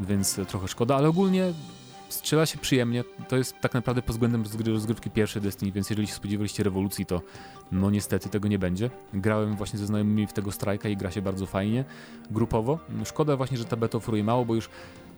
Więc 0.00 0.40
trochę 0.48 0.68
szkoda, 0.68 0.96
ale 0.96 1.08
ogólnie 1.08 1.52
strzela 2.14 2.46
się 2.46 2.58
przyjemnie. 2.58 3.04
To 3.28 3.36
jest 3.36 3.60
tak 3.60 3.74
naprawdę 3.74 4.02
pod 4.02 4.10
względem 4.10 4.44
rozgrywki 4.66 5.10
pierwszej 5.10 5.42
Destiny, 5.42 5.72
więc 5.72 5.90
jeżeli 5.90 6.08
się 6.08 6.14
spodziewaliście 6.14 6.62
rewolucji, 6.62 7.06
to 7.06 7.22
no 7.72 7.90
niestety 7.90 8.28
tego 8.28 8.48
nie 8.48 8.58
będzie. 8.58 8.90
Grałem 9.14 9.56
właśnie 9.56 9.78
ze 9.78 9.86
znajomymi 9.86 10.26
w 10.26 10.32
tego 10.32 10.52
strajka 10.52 10.88
i 10.88 10.96
gra 10.96 11.10
się 11.10 11.22
bardzo 11.22 11.46
fajnie, 11.46 11.84
grupowo. 12.30 12.78
Szkoda 13.04 13.36
właśnie, 13.36 13.56
że 13.56 13.64
ta 13.64 13.76
beta 13.76 13.98
oferuje 13.98 14.24
mało, 14.24 14.44
bo 14.44 14.54
już 14.54 14.68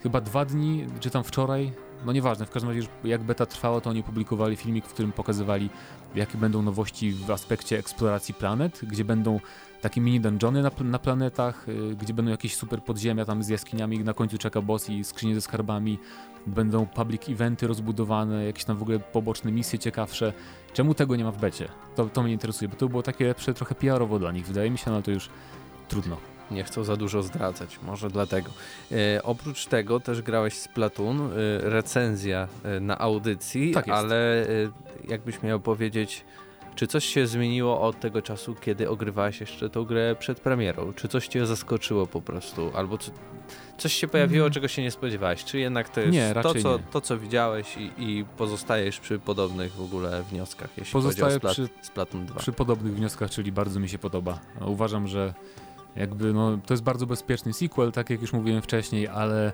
chyba 0.03 0.21
dwa 0.21 0.45
dni, 0.45 0.87
czy 1.01 1.11
tam 1.11 1.25
wczoraj, 1.25 1.73
no 2.05 2.13
nieważne, 2.13 2.47
w 2.47 2.51
każdym 2.51 2.71
razie 2.71 2.89
jak 3.05 3.23
beta 3.23 3.47
trwała, 3.47 3.81
to 3.81 3.91
oni 3.91 4.03
publikowali 4.03 4.57
filmik, 4.57 4.87
w 4.87 4.93
którym 4.93 5.13
pokazywali 5.13 5.71
jakie 6.15 6.39
będą 6.39 6.63
nowości 6.63 7.13
w 7.13 7.31
aspekcie 7.31 7.79
eksploracji 7.79 8.35
planet, 8.35 8.81
gdzie 8.83 9.05
będą 9.05 9.41
takie 9.81 10.01
mini 10.01 10.21
dungeony 10.21 10.63
na, 10.63 10.71
na 10.81 10.99
planetach, 10.99 11.69
y, 11.69 11.97
gdzie 11.97 12.15
będą 12.15 12.31
jakieś 12.31 12.57
super 12.57 12.83
podziemia 12.83 13.25
tam 13.25 13.43
z 13.43 13.49
jaskiniami, 13.49 13.99
na 13.99 14.15
końcu 14.15 14.39
czeka 14.39 14.63
boss 14.63 14.91
i 14.91 15.05
skrzynie 15.05 15.35
ze 15.35 15.41
skarbami, 15.41 15.99
będą 16.47 16.87
public 16.87 17.29
eventy 17.29 17.67
rozbudowane, 17.67 18.45
jakieś 18.45 18.65
tam 18.65 18.77
w 18.77 18.83
ogóle 18.83 18.99
poboczne 18.99 19.53
misje 19.53 19.79
ciekawsze. 19.79 20.33
Czemu 20.73 20.95
tego 20.95 21.17
nie 21.17 21.25
ma 21.25 21.31
w 21.31 21.39
becie? 21.39 21.69
To, 21.97 22.07
to 22.07 22.23
mnie 22.23 22.33
interesuje, 22.33 22.69
bo 22.69 22.77
to 22.77 22.89
było 22.89 23.03
takie 23.03 23.27
lepsze 23.27 23.55
trochę 23.55 23.75
PR-owo 23.75 24.19
dla 24.19 24.33
nich, 24.33 24.47
wydaje 24.47 24.71
mi 24.71 24.79
się, 24.79 24.91
no 24.91 25.03
to 25.03 25.11
już 25.11 25.29
trudno 25.89 26.36
nie 26.51 26.65
chcą 26.65 26.85
za 26.85 26.97
dużo 26.97 27.23
zdradzać, 27.23 27.79
może 27.83 28.09
dlatego. 28.11 28.51
E, 28.93 29.23
oprócz 29.23 29.67
tego 29.67 30.01
też 30.01 30.23
grałeś 30.23 30.55
z 30.55 30.69
Platoon, 30.69 31.21
e, 31.21 31.31
recenzja 31.71 32.49
e, 32.65 32.81
na 32.81 32.99
audycji, 32.99 33.75
ale 33.93 34.43
e, 34.43 34.49
jakbyś 35.09 35.43
miał 35.43 35.61
powiedzieć, 35.61 36.25
Czy 36.75 36.87
coś 36.87 37.05
się 37.05 37.27
zmieniło 37.27 37.81
od 37.81 38.01
tego 38.01 38.23
czasu, 38.23 38.55
kiedy 38.61 38.89
ogrywałeś 38.91 39.41
jeszcze 39.41 39.71
tą 39.71 39.85
grę 39.85 40.17
przed 40.19 40.41
premierą? 40.41 40.93
Czy 40.93 41.09
coś 41.09 41.29
cię 41.29 41.47
zaskoczyło 41.47 42.07
po 42.07 42.21
prostu? 42.21 42.71
Albo 42.75 42.99
co, 42.99 43.11
coś 43.79 43.93
się 43.93 44.09
pojawiło, 44.09 44.47
Mm. 44.47 44.53
czego 44.55 44.69
się 44.69 44.83
nie 44.83 44.91
spodziewałeś? 44.91 45.45
Czy 45.45 45.59
jednak 45.59 45.89
to 45.89 46.01
jest 46.01 46.13
Nie, 46.13 46.35
to, 46.43 46.55
co, 46.55 46.77
nie. 46.79 46.85
to, 46.93 47.01
co 47.01 47.19
widziałeś 47.19 47.77
i, 47.77 47.91
i 47.99 48.25
pozostajesz 48.37 49.01
przy 49.01 49.19
podobnych 49.19 49.73
w 49.73 49.81
ogóle 49.83 50.23
wnioskach, 50.23 50.71
jeśli 50.77 50.93
Pozostaję 50.93 51.25
chodzi 51.35 51.37
o 51.37 51.39
Splat, 51.39 51.53
przy- 51.53 51.87
Splatoon 51.87 52.27
2? 52.27 52.39
Przy 52.41 52.53
podobnych 52.53 52.95
wnioskach, 52.95 53.31
czyli 53.31 53.53
bardzo 53.53 53.81
mi 53.81 53.89
się 53.89 53.99
podoba. 53.99 54.39
Uważam, 54.67 55.09
że 55.09 55.35
jakby 55.97 56.33
no, 56.33 56.59
to 56.67 56.75
jest 56.75 56.85
bardzo 56.85 57.07
bezpieczny 57.07 57.53
sequel, 57.53 57.93
tak 57.93 58.11
jak 58.11 58.21
już 58.21 58.33
mówiłem 58.33 58.63
wcześniej, 58.63 59.09
ale 59.09 59.53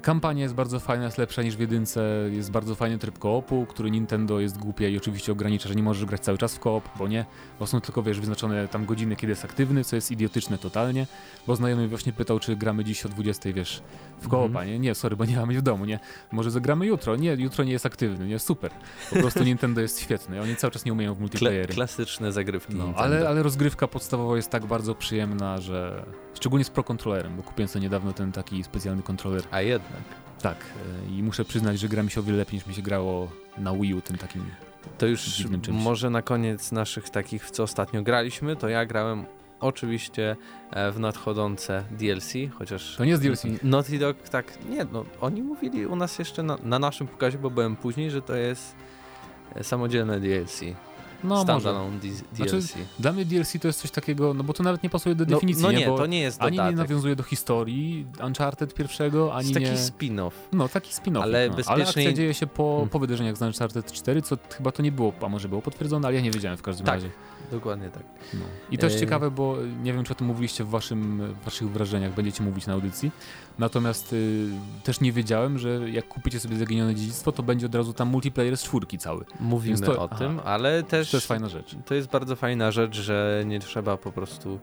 kampania 0.00 0.42
jest 0.42 0.54
bardzo 0.54 0.80
fajna, 0.80 1.04
jest 1.04 1.18
lepsza 1.18 1.42
niż 1.42 1.56
w 1.56 1.60
jedynce, 1.60 2.02
jest 2.30 2.50
bardzo 2.50 2.74
fajny 2.74 2.98
tryb 2.98 3.18
koopu, 3.18 3.66
który 3.66 3.90
Nintendo 3.90 4.40
jest 4.40 4.58
głupie 4.58 4.90
i 4.90 4.96
oczywiście 4.96 5.32
ogranicza, 5.32 5.68
że 5.68 5.74
nie 5.74 5.82
możesz 5.82 6.04
grać 6.04 6.20
cały 6.20 6.38
czas 6.38 6.54
w 6.54 6.60
koop, 6.60 6.88
bo 6.98 7.08
nie, 7.08 7.24
bo 7.60 7.66
są 7.66 7.80
tylko, 7.80 8.02
wiesz, 8.02 8.20
wyznaczone 8.20 8.68
tam 8.68 8.84
godziny, 8.86 9.16
kiedy 9.16 9.30
jest 9.30 9.44
aktywny, 9.44 9.84
co 9.84 9.96
jest 9.96 10.10
idiotyczne 10.10 10.58
totalnie, 10.58 11.06
bo 11.46 11.56
znajomy 11.56 11.88
właśnie 11.88 12.12
pytał, 12.12 12.38
czy 12.40 12.56
gramy 12.56 12.84
dziś 12.84 13.06
o 13.06 13.08
20, 13.08 13.52
wiesz, 13.52 13.82
w 14.20 14.28
koopa, 14.28 14.46
Mhm. 14.46 14.68
nie? 14.68 14.78
Nie, 14.78 14.94
sorry, 14.94 15.16
bo 15.16 15.24
nie 15.24 15.36
mamy 15.36 15.54
w 15.58 15.62
domu, 15.62 15.84
nie? 15.84 16.00
Może 16.32 16.50
zagramy 16.50 16.86
jutro, 16.86 17.16
nie, 17.16 17.32
jutro 17.34 17.64
nie 17.64 17.72
jest 17.72 17.86
aktywny, 17.86 18.26
nie, 18.26 18.38
super, 18.38 18.70
po 19.10 19.16
prostu 19.16 19.44
Nintendo 19.44 19.80
jest 19.80 20.00
świetny, 20.00 20.40
oni 20.42 20.56
cały 20.56 20.70
czas 20.70 20.84
nie 20.84 20.92
umieją 20.92 21.12
w 21.14 21.16
Kla 21.16 21.20
multiplayery. 21.22 21.74
klasyczne 21.74 22.32
zagrywki 22.32 22.74
No, 22.74 22.84
Nintendo. 22.84 23.00
ale, 23.04 23.28
ale 23.28 23.42
rozgrywka 23.42 23.88
podstawowa 23.88 24.36
jest 24.36 24.50
tak 24.50 24.66
bardzo 24.66 24.94
przyjemna, 24.94 25.58
że 25.60 26.04
szczególnie 26.34 26.64
z 26.64 26.70
Pro 26.70 26.84
Controllerem, 26.84 27.36
bo 27.36 27.42
kupiłem 27.42 27.68
sobie 27.68 27.82
niedawno 27.82 28.12
ten 28.12 28.32
taki 28.32 28.64
specjalny 28.64 29.02
kontroler. 29.02 29.42
A 29.50 29.60
jednak. 29.60 29.87
Tak, 30.42 30.56
e, 31.08 31.10
i 31.10 31.22
muszę 31.22 31.44
przyznać, 31.44 31.78
że 31.78 31.88
gra 31.88 32.02
mi 32.02 32.10
się 32.10 32.20
o 32.20 32.22
wiele 32.22 32.38
lepiej 32.38 32.54
niż 32.54 32.66
mi 32.66 32.74
się 32.74 32.82
grało 32.82 33.30
na 33.58 33.72
Wii 33.72 33.94
U, 33.94 34.00
tym 34.00 34.18
takim. 34.18 34.44
To 34.98 35.06
już 35.06 35.46
może 35.70 36.10
na 36.10 36.22
koniec 36.22 36.72
naszych 36.72 37.10
takich, 37.10 37.44
w 37.44 37.50
co 37.50 37.62
ostatnio 37.62 38.02
graliśmy, 38.02 38.56
to 38.56 38.68
ja 38.68 38.86
grałem 38.86 39.24
oczywiście 39.60 40.36
e, 40.70 40.92
w 40.92 41.00
nadchodzące 41.00 41.84
DLC, 41.90 42.32
chociaż... 42.58 42.96
To 42.96 43.04
nie 43.04 43.10
jest 43.10 43.22
DLC. 43.22 43.44
Naughty 43.62 43.98
Dog, 43.98 44.28
tak, 44.28 44.58
nie, 44.70 44.86
no 44.92 45.04
oni 45.20 45.42
mówili 45.42 45.86
u 45.86 45.96
nas 45.96 46.18
jeszcze 46.18 46.42
na, 46.42 46.58
na 46.62 46.78
naszym 46.78 47.06
pokazie, 47.06 47.38
bo 47.38 47.50
byłem 47.50 47.76
później, 47.76 48.10
że 48.10 48.22
to 48.22 48.36
jest 48.36 48.76
e, 49.54 49.64
samodzielne 49.64 50.20
DLC. 50.20 50.60
No 51.24 51.28
może. 51.28 51.42
Standalone 51.42 51.98
Znaczy, 52.34 52.50
DLC. 52.52 52.74
Dla 52.98 53.12
mnie 53.12 53.24
DLC 53.24 53.52
to 53.60 53.68
jest 53.68 53.80
coś 53.80 53.90
takiego, 53.90 54.34
no 54.34 54.44
bo 54.44 54.52
to 54.52 54.62
nawet 54.62 54.82
nie 54.82 54.90
pasuje 54.90 55.14
do 55.14 55.24
No, 55.24 55.30
definicji, 55.30 55.62
no 55.62 55.72
nie, 55.72 55.78
nie, 55.78 55.86
bo 55.86 55.98
to 55.98 56.06
nie 56.06 56.20
jest 56.20 56.42
ani 56.42 56.50
nie 56.50 56.56
dodatek. 56.56 56.78
nawiązuje 56.78 57.16
do 57.16 57.22
historii 57.22 58.06
Uncharted 58.26 58.74
pierwszego, 58.74 59.34
ani 59.34 59.48
jest 59.48 59.54
taki 59.54 59.66
nie... 59.70 59.76
spin-off. 60.16 60.30
No, 60.52 60.68
taki 60.68 60.90
spin-off. 60.92 61.22
ale 61.22 61.48
no. 61.48 61.56
bezpiecznie- 61.56 61.72
ale 61.72 61.84
akcja 61.88 62.12
dzieje 62.12 62.34
się 62.34 62.46
po, 62.46 62.70
Hmm. 62.72 62.88
po 62.88 62.98
wydarzeniach 62.98 63.36
z 63.36 63.42
Uncharted 63.42 63.92
4, 63.92 64.22
co 64.22 64.36
chyba 64.56 64.72
to 64.72 64.82
nie 64.82 64.92
było, 64.92 65.12
a 65.22 65.28
może 65.28 65.48
było 65.48 65.62
potwierdzone, 65.62 66.08
ale 66.08 66.16
ja 66.16 66.22
nie 66.22 66.30
wiedziałem 66.30 66.58
w 66.58 66.62
każdym 66.62 66.86
Tak. 66.86 66.94
razie. 66.94 67.10
Dokładnie 67.50 67.90
tak. 67.90 68.02
No. 68.34 68.40
I 68.70 68.78
też 68.78 68.94
E, 68.94 69.00
ciekawe, 69.00 69.30
bo 69.30 69.56
nie 69.82 69.92
wiem, 69.92 70.04
czy 70.04 70.12
o 70.12 70.16
tym 70.16 70.26
mówiliście 70.26 70.64
w, 70.64 70.68
waszym, 70.68 71.34
waszych 71.44 71.70
wrażeniach, 71.70 72.14
będziecie 72.14 72.42
mówić 72.42 72.66
na 72.66 72.72
audycji. 72.72 73.10
Natomiast 73.58 74.12
y, 74.12 74.48
też 74.84 75.00
nie 75.00 75.12
wiedziałem, 75.12 75.58
że 75.58 75.90
jak 75.90 76.08
kupicie 76.08 76.40
sobie 76.40 76.56
Zaginione 76.56 76.94
Dziedzictwo, 76.94 77.32
to 77.32 77.42
będzie 77.42 77.66
od 77.66 77.74
razu 77.74 77.92
tam 77.92 78.08
multiplayer 78.08 78.56
z 78.56 78.62
czwórki 78.62 78.98
cały. 78.98 79.24
Mówimy 79.40 79.78
to- 79.78 79.98
o 80.02 80.08
aha. 80.10 80.18
tym, 80.18 80.40
ale 80.44 80.82
też 80.82 81.07
To 81.10 81.16
jest 81.16 81.26
fajna 81.26 81.48
rzecz. 81.48 81.76
to 81.86 81.94
jest 81.94 82.08
bardzo 82.08 82.36
fajna 82.36 82.70
rzecz, 82.70 82.96
że 82.96 83.42
nie 83.46 83.60
trzeba 83.60 83.96
po 83.96 84.12
prostu 84.12 84.58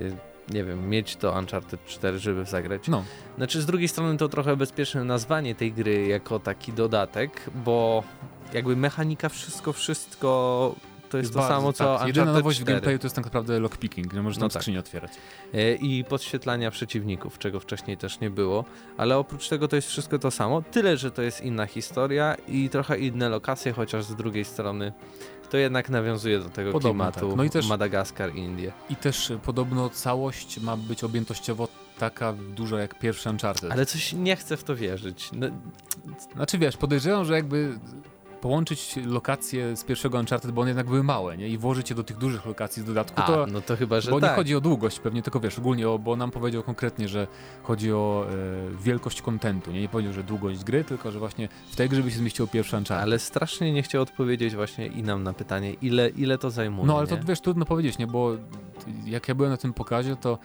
y, 0.00 0.16
nie 0.50 0.64
wiem, 0.64 0.88
mieć 0.88 1.16
to 1.16 1.32
Uncharted 1.38 1.84
4, 1.86 2.18
żeby 2.18 2.44
zagrać. 2.44 2.88
No, 2.88 3.04
Znaczy 3.36 3.62
z 3.62 3.66
drugiej 3.66 3.88
strony 3.88 4.18
to 4.18 4.28
trochę 4.28 4.56
bezpieczne 4.56 5.04
nazwanie 5.04 5.54
tej 5.54 5.72
gry 5.72 6.06
jako 6.06 6.38
taki 6.38 6.72
dodatek, 6.72 7.50
bo 7.64 8.04
jakby 8.52 8.76
mechanika 8.76 9.28
wszystko, 9.28 9.72
wszystko 9.72 10.74
to 11.12 11.18
jest, 11.18 11.32
to 11.32 11.38
bardzo, 11.38 11.54
samo 11.54 11.72
co 11.72 11.98
tak. 11.98 12.06
Jedyna 12.06 12.22
Uncharted 12.22 12.44
nowość 12.44 12.58
w 12.58 12.62
4 12.62 12.74
gameplayu 12.74 12.98
to 12.98 13.06
jest 13.06 13.16
tak 13.16 13.24
naprawdę 13.24 13.60
lockpicking, 13.60 14.12
że 14.12 14.22
możesz 14.22 14.38
No 14.38 14.48
tak. 14.48 14.62
skrzynię 14.62 14.78
otwierać. 14.78 15.12
E, 15.54 15.74
i 15.74 16.04
podświetlania 16.04 16.70
przeciwników, 16.70 17.38
czego 17.38 17.60
wcześniej 17.60 17.96
też 17.96 18.20
nie 18.20 18.30
było, 18.30 18.64
ale 18.96 19.18
oprócz 19.18 19.48
tego 19.48 19.68
to 19.68 19.76
jest 19.76 19.88
wszystko 19.88 20.18
to 20.18 20.30
samo, 20.30 20.62
tyle, 20.62 20.96
że 20.96 21.10
to 21.10 21.22
jest 21.22 21.40
inna 21.40 21.66
historia 21.66 22.36
i 22.48 22.68
trochę 22.68 22.98
inne 22.98 23.28
lokacje, 23.28 23.72
chociaż 23.72 24.04
z 24.04 24.14
drugiej 24.14 24.44
strony 24.44 24.92
to 25.50 25.56
jednak 25.56 25.90
nawiązuje 25.90 26.38
do 26.38 26.48
tego 26.48 26.72
Podobno 26.72 27.04
klimatu 27.04 27.28
tak. 27.28 27.36
No 27.36 27.44
i 27.44 27.50
też- 27.50 27.68
Madagaskar, 27.68 28.34
Indie. 28.34 28.72
I 28.90 28.96
też 28.96 29.30
y, 29.30 29.38
podobno 29.38 29.90
całość 29.90 30.60
ma 30.60 30.76
być 30.76 31.04
objętościowo 31.04 31.68
taka 31.98 32.32
duża 32.32 32.78
jak 32.80 32.98
pierwszy 32.98 33.30
Uncharted. 33.30 33.72
Ale 33.72 33.86
coś 33.86 34.12
nie 34.12 34.36
chcę 34.36 34.56
w 34.56 34.64
to 34.64 34.76
wierzyć. 34.76 35.30
No, 35.32 35.46
Znaczy 36.34 36.58
wiesz, 36.58 36.76
podejrzewam, 36.76 37.24
że 37.24 37.34
jakby 37.34 37.78
połączyć 38.42 38.98
lokacje 39.06 39.76
z 39.76 39.84
pierwszego 39.84 40.18
Uncharted, 40.18 40.50
bo 40.50 40.60
one 40.60 40.70
jednak 40.70 40.86
były 40.86 41.02
małe, 41.02 41.36
nie? 41.36 41.48
I 41.48 41.58
włożyć 41.58 41.90
je 41.90 41.96
do 41.96 42.04
tych 42.04 42.18
dużych 42.18 42.46
lokacji 42.46 42.82
z 42.82 42.84
dodatku, 42.84 43.20
a, 43.20 43.26
to 43.26 43.46
no 43.46 43.60
to 43.60 43.76
chyba, 43.76 44.00
że 44.00 44.10
Bo 44.10 44.20
tak. 44.20 44.30
nie 44.30 44.36
chodzi 44.36 44.56
o 44.56 44.60
długość 44.60 45.00
pewnie, 45.00 45.22
tylko 45.22 45.40
wiesz, 45.40 45.58
ogólnie, 45.58 45.88
o, 45.88 45.98
bo 45.98 46.16
nam 46.16 46.30
powiedział 46.30 46.62
konkretnie, 46.62 47.08
że 47.08 47.26
chodzi 47.62 47.92
o 47.92 48.26
e, 48.28 48.82
wielkość 48.82 49.22
kontentu, 49.22 49.72
nie? 49.72 49.80
nie 49.80 49.88
powiedział, 49.88 50.12
że 50.12 50.22
długość 50.22 50.64
gry, 50.64 50.84
tylko 50.84 51.12
że 51.12 51.18
właśnie 51.18 51.48
w 51.70 51.76
tej 51.76 51.88
grze 51.88 52.02
by 52.02 52.10
się 52.10 52.18
zmieściło 52.18 52.48
pierwszy 52.48 52.76
Uncharted. 52.76 53.02
Ale 53.02 53.18
strasznie 53.18 53.72
nie 53.72 53.82
chciał 53.82 54.02
odpowiedzieć 54.02 54.54
właśnie 54.54 54.86
i 54.86 55.02
nam 55.02 55.22
na 55.22 55.32
pytanie, 55.32 55.72
ile, 55.72 56.08
ile 56.08 56.38
to 56.38 56.50
zajmuje. 56.50 56.86
no 56.86 56.98
ale 56.98 57.06
to 57.06 57.16
nie? 57.16 57.22
wiesz, 57.22 57.40
trudno 57.40 57.64
powiedzieć, 57.64 57.98
nie? 57.98 58.06
Bo 58.06 58.36
jak 59.06 59.28
ja 59.28 59.34
byłem 59.34 59.50
na 59.50 59.56
tym 59.56 59.72
pokazie, 59.72 60.16
to 60.16 60.38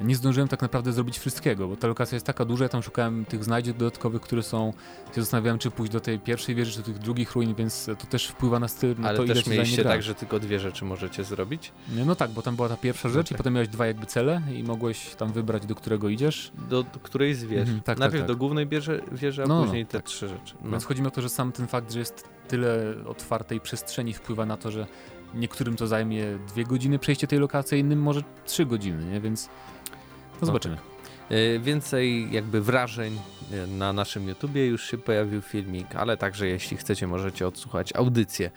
nie 0.00 0.16
zdążyłem 0.16 0.48
tak 0.48 0.62
naprawdę 0.62 0.92
zrobić 0.92 1.18
wszystkiego, 1.18 1.68
bo 1.68 1.76
ta 1.76 1.88
lokacja 1.88 2.16
jest 2.16 2.26
taka 2.26 2.44
duża, 2.44 2.64
ja 2.64 2.68
tam 2.68 2.82
szukałem 2.82 3.24
tych 3.24 3.44
znajdziek 3.44 3.76
dodatkowych, 3.76 4.22
które 4.22 4.42
są, 4.42 4.72
się 5.14 5.20
zastanawiałem, 5.20 5.58
czy 5.58 5.70
pójść 5.70 5.92
do 5.92 6.00
tej 6.00 6.18
pierwszej 6.18 6.54
wieży, 6.54 6.72
czy 6.72 6.78
do 6.78 6.84
tych 6.84 6.98
drugich 6.98 7.32
ruin, 7.32 7.54
więc 7.54 7.86
to 7.86 8.06
też 8.06 8.26
wpływa 8.26 8.58
na 8.58 8.68
styl, 8.68 8.94
na 8.98 9.08
Ale 9.08 9.16
to, 9.18 9.24
ile 9.24 9.34
też 9.34 9.46
mieliście 9.46 9.84
tak, 9.84 10.02
że 10.02 10.14
tylko 10.14 10.40
dwie 10.40 10.60
rzeczy 10.60 10.84
możecie 10.84 11.24
zrobić. 11.24 11.72
No 12.06 12.14
tak, 12.14 12.30
bo 12.30 12.42
tam 12.42 12.56
była 12.56 12.68
ta 12.68 12.76
pierwsza 12.76 13.08
rzecz 13.08 13.26
i 13.26 13.34
tak. 13.34 13.38
potem 13.38 13.52
miałeś 13.54 13.68
dwa 13.68 13.86
jakby 13.86 14.06
cele 14.06 14.42
i 14.54 14.62
mogłeś 14.62 15.14
tam 15.14 15.32
wybrać, 15.32 15.66
do 15.66 15.74
którego 15.74 16.08
idziesz. 16.08 16.52
Do, 16.68 16.82
do 16.82 17.00
której 17.02 17.34
z 17.34 17.44
wież. 17.44 17.60
Mhm, 17.60 17.76
tak, 17.78 17.84
tak, 17.84 17.98
Najpierw 17.98 18.22
tak. 18.22 18.28
do 18.28 18.36
głównej 18.36 18.66
wieży, 18.66 19.02
wieży 19.12 19.42
a 19.42 19.46
No, 19.46 19.62
później 19.64 19.86
te 19.86 19.98
tak. 19.98 20.04
trzy 20.06 20.28
rzeczy. 20.28 20.54
No. 20.64 20.70
Więc 20.70 20.84
chodzi 20.84 21.02
mi 21.02 21.08
o 21.08 21.10
to, 21.10 21.22
że 21.22 21.28
sam 21.28 21.52
ten 21.52 21.66
fakt, 21.66 21.92
że 21.92 21.98
jest 21.98 22.28
tyle 22.48 22.94
otwartej 23.06 23.60
przestrzeni 23.60 24.12
wpływa 24.12 24.46
na 24.46 24.56
to, 24.56 24.70
że 24.70 24.86
niektórym 25.34 25.76
to 25.76 25.86
zajmie 25.86 26.24
dwie 26.48 26.64
godziny 26.64 26.98
przejście 26.98 27.26
tej 27.26 27.38
lokacji, 27.38 27.78
innym 27.78 28.02
może 28.02 28.22
trzy 28.46 28.66
godziny, 28.66 29.04
nie? 29.04 29.20
Więc 29.20 29.48
no 30.40 30.46
zobaczymy. 30.46 30.76
Y, 31.30 31.60
Więcej 31.62 32.32
jakby 32.32 32.60
wrażeń 32.60 33.18
y, 33.52 33.66
na 33.66 33.92
naszym 33.92 34.28
YouTubie 34.28 34.66
już 34.66 34.84
się 34.90 34.98
pojawił 34.98 35.40
filmik, 35.42 35.96
ale 35.96 36.16
także 36.16 36.46
jeśli 36.46 36.76
chcecie 36.76 37.06
możecie 37.06 37.46
odsłuchać 37.46 37.96
audycję. 37.96 38.50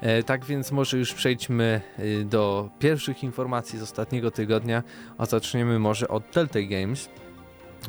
E, 0.00 0.22
Tak 0.22 0.44
więc 0.44 0.72
może 0.72 0.98
już 0.98 1.14
przejdźmy 1.14 1.80
y, 1.98 2.24
do 2.24 2.68
pierwszych 2.78 3.22
informacji 3.24 3.78
z 3.78 3.82
ostatniego 3.82 4.30
tygodnia, 4.30 4.82
a 5.18 5.26
zaczniemy 5.26 5.78
może 5.78 6.08
od 6.08 6.30
Telltale 6.30 6.64
Games, 6.66 7.08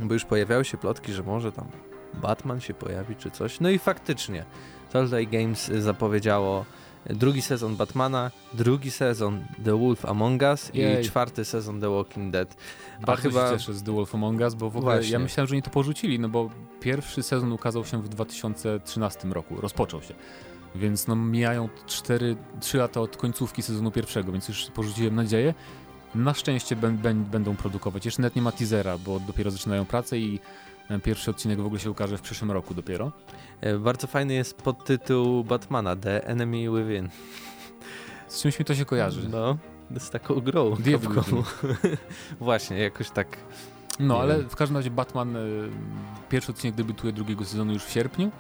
bo 0.02 0.14
już 0.14 0.26
pojawiały 0.26 0.66
się 0.66 0.78
plotki, 0.78 1.14
że 1.14 1.24
może 1.24 1.52
tam 1.52 1.68
Batman 2.14 2.62
się 2.62 2.74
pojawi 2.74 3.16
czy 3.16 3.32
coś. 3.32 3.60
No 3.60 3.70
i 3.70 3.80
faktycznie 3.80 4.46
Telltale 4.92 5.26
Games 5.26 5.70
y, 5.70 5.82
zapowiedziało 5.82 6.66
drugi 7.06 7.42
sezon 7.42 7.76
Batmana, 7.76 8.32
drugi 8.54 8.92
sezon 8.92 9.46
The 9.66 9.80
Wolf 9.80 10.06
Among 10.06 10.42
Us 10.42 10.72
Jej. 10.74 11.02
i 11.02 11.06
czwarty 11.10 11.46
sezon 11.46 11.82
The 11.82 11.90
Walking 11.90 12.32
Dead. 12.34 12.58
Bardzo 13.06 13.22
chyba- 13.30 13.52
się 13.52 13.58
cieszę 13.58 13.74
z 13.74 13.84
The 13.84 13.92
Wolf 13.92 14.16
Among 14.16 14.42
Us, 14.42 14.56
bo 14.56 14.70
w 14.70 14.78
ogóle 14.78 14.96
Właśnie. 14.96 15.14
ja 15.14 15.20
myślałem, 15.20 15.48
że 15.48 15.56
oni 15.56 15.62
to 15.62 15.70
porzucili, 15.70 16.20
no 16.20 16.30
bo 16.30 16.50
pierwszy 16.82 17.24
sezon 17.24 17.52
ukazał 17.52 17.86
się 17.86 18.02
w 18.02 18.10
2013 18.10 19.34
roku, 19.34 19.62
rozpoczął 19.62 20.02
się. 20.02 20.14
Więc 20.76 21.08
no 21.08 21.16
mijają 21.16 21.70
4, 21.86 22.36
3 22.60 22.78
lata 22.78 23.02
od 23.02 23.18
końcówki 23.18 23.62
sezonu 23.62 23.92
pierwszego, 23.92 24.32
więc 24.32 24.48
już 24.48 24.66
porzuciłem 24.66 25.16
nadzieję. 25.16 25.54
Na 26.16 26.34
szczęście 26.34 26.76
bę- 26.76 26.98
bę- 26.98 27.24
będą 27.26 27.56
produkować. 27.56 28.06
Jeszcze 28.06 28.22
nawet 28.22 28.36
nie 28.36 28.42
ma 28.42 28.52
teasera, 28.52 28.98
bo 28.98 29.20
dopiero 29.20 29.52
zaczynają 29.52 29.86
pracę 29.86 30.18
i 30.20 30.40
pierwszy 31.04 31.32
odcinek 31.32 31.62
w 31.62 31.66
ogóle 31.66 31.80
się 31.80 31.92
ukaże 31.92 32.18
w 32.18 32.22
przyszłym 32.22 32.52
roku 32.52 32.74
dopiero. 32.74 33.12
E, 33.62 33.78
Bardzo 33.78 34.08
fajny 34.08 34.34
jest 34.34 34.62
podtytuł 34.62 35.44
Batmana, 35.44 35.96
The 35.96 36.28
Enemy 36.28 36.58
Within. 36.58 37.10
Z 38.28 38.42
czymś 38.42 38.60
mi 38.60 38.66
to 38.66 38.76
się 38.76 38.86
kojarzy. 38.86 39.30
No, 39.30 39.58
z 39.98 40.10
taką 40.10 40.36
grą. 40.36 40.76
Capcomu. 40.76 41.44
Właśnie, 42.40 42.78
jakoś 42.78 43.10
tak. 43.10 43.38
No, 44.00 44.20
ale 44.20 44.44
w 44.44 44.56
każdym 44.56 44.78
razie 44.78 44.92
Batman, 44.92 45.36
e, 45.36 45.40
pierwszy 46.30 46.52
odcinek 46.52 46.76
debiutuje 46.76 47.14
drugiego 47.14 47.46
sezonu 47.46 47.74
już 47.74 47.84
w 47.84 47.92
sierpniu 47.92 48.32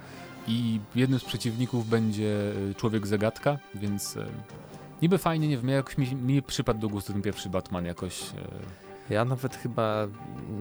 i 0.48 0.80
jednym 0.96 1.20
z 1.20 1.24
przeciwników 1.24 1.90
będzie 1.90 2.52
e, 2.72 2.74
Człowiek 2.76 3.08
Zagadka, 3.08 3.58
więc 3.76 4.18
e, 4.18 4.26
niby 5.02 5.18
fajnie, 5.18 5.48
nie 5.48 5.58
wiem, 5.58 5.70
jakoś 5.70 5.98
mi, 5.98 6.16
mi 6.16 6.42
przypadł 6.42 6.80
do 6.80 6.90
gustu 6.90 7.14
ten 7.14 7.22
pierwszy 7.22 7.50
Batman 7.50 7.86
jakoś. 7.86 8.22
Ja 9.10 9.26
nawet 9.26 9.56
chyba 9.56 10.08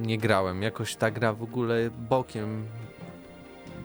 nie 0.03 0.19
grałem. 0.19 0.63
Jakoś 0.63 0.97
ta 0.97 1.11
gra 1.11 1.33
w 1.33 1.43
ogóle 1.43 1.91
bokiem 1.91 2.67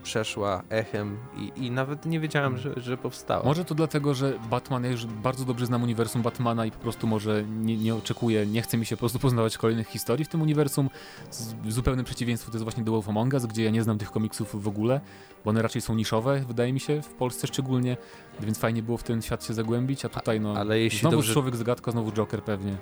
przeszła 0.03 0.63
echem 0.69 1.17
i, 1.37 1.65
i 1.65 1.71
nawet 1.71 2.05
nie 2.05 2.19
wiedziałem, 2.19 2.57
że, 2.57 2.73
że 2.77 2.97
powstała. 2.97 3.45
Może 3.45 3.65
to 3.65 3.75
dlatego, 3.75 4.13
że 4.13 4.33
Batman, 4.49 4.83
ja 4.83 4.91
już 4.91 5.05
bardzo 5.05 5.45
dobrze 5.45 5.65
znam 5.65 5.83
uniwersum 5.83 6.21
Batmana 6.21 6.65
i 6.65 6.71
po 6.71 6.79
prostu 6.79 7.07
może 7.07 7.43
nie, 7.43 7.77
nie 7.77 7.95
oczekuję, 7.95 8.45
nie 8.45 8.61
chce 8.61 8.77
mi 8.77 8.85
się 8.85 8.95
po 8.95 8.99
prostu 8.99 9.19
poznawać 9.19 9.57
kolejnych 9.57 9.87
historii 9.87 10.25
w 10.25 10.27
tym 10.27 10.41
uniwersum. 10.41 10.89
Z, 11.31 11.55
zupełnym 11.67 12.05
przeciwieństwem 12.05 12.51
to 12.51 12.57
jest 12.57 12.63
właśnie 12.63 12.83
The 12.83 12.91
Wolf 12.91 13.09
Among 13.09 13.33
Us, 13.33 13.45
gdzie 13.45 13.63
ja 13.63 13.71
nie 13.71 13.83
znam 13.83 13.97
tych 13.97 14.11
komiksów 14.11 14.63
w 14.63 14.67
ogóle, 14.67 15.01
bo 15.45 15.49
one 15.49 15.61
raczej 15.61 15.81
są 15.81 15.95
niszowe, 15.95 16.43
wydaje 16.47 16.73
mi 16.73 16.79
się, 16.79 17.01
w 17.01 17.13
Polsce 17.13 17.47
szczególnie, 17.47 17.97
więc 18.39 18.57
fajnie 18.57 18.83
było 18.83 18.97
w 18.97 19.03
ten 19.03 19.21
świat 19.21 19.45
się 19.45 19.53
zagłębić, 19.53 20.05
a 20.05 20.09
tutaj 20.09 20.39
no, 20.39 20.53
Ale 20.57 20.79
jeśli 20.79 20.99
znowu 20.99 21.15
dobrze, 21.15 21.33
człowiek 21.33 21.55
zagadka, 21.55 21.91
znowu 21.91 22.11
Joker 22.11 22.43
pewnie. 22.43 22.77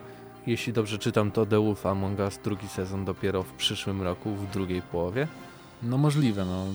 Jeśli 0.48 0.74
dobrze 0.74 0.98
czytam, 0.98 1.32
to 1.32 1.46
The 1.46 1.64
Wolf 1.64 1.86
Among 1.86 2.20
Us 2.20 2.40
drugi 2.44 2.68
sezon 2.68 3.06
dopiero 3.06 3.44
w 3.44 3.54
przyszłym 3.54 4.02
roku, 4.02 4.36
w 4.36 4.52
drugiej 4.52 4.82
połowie. 4.82 5.28
No 5.84 5.98
możliwe, 5.98 6.46
no. 6.46 6.66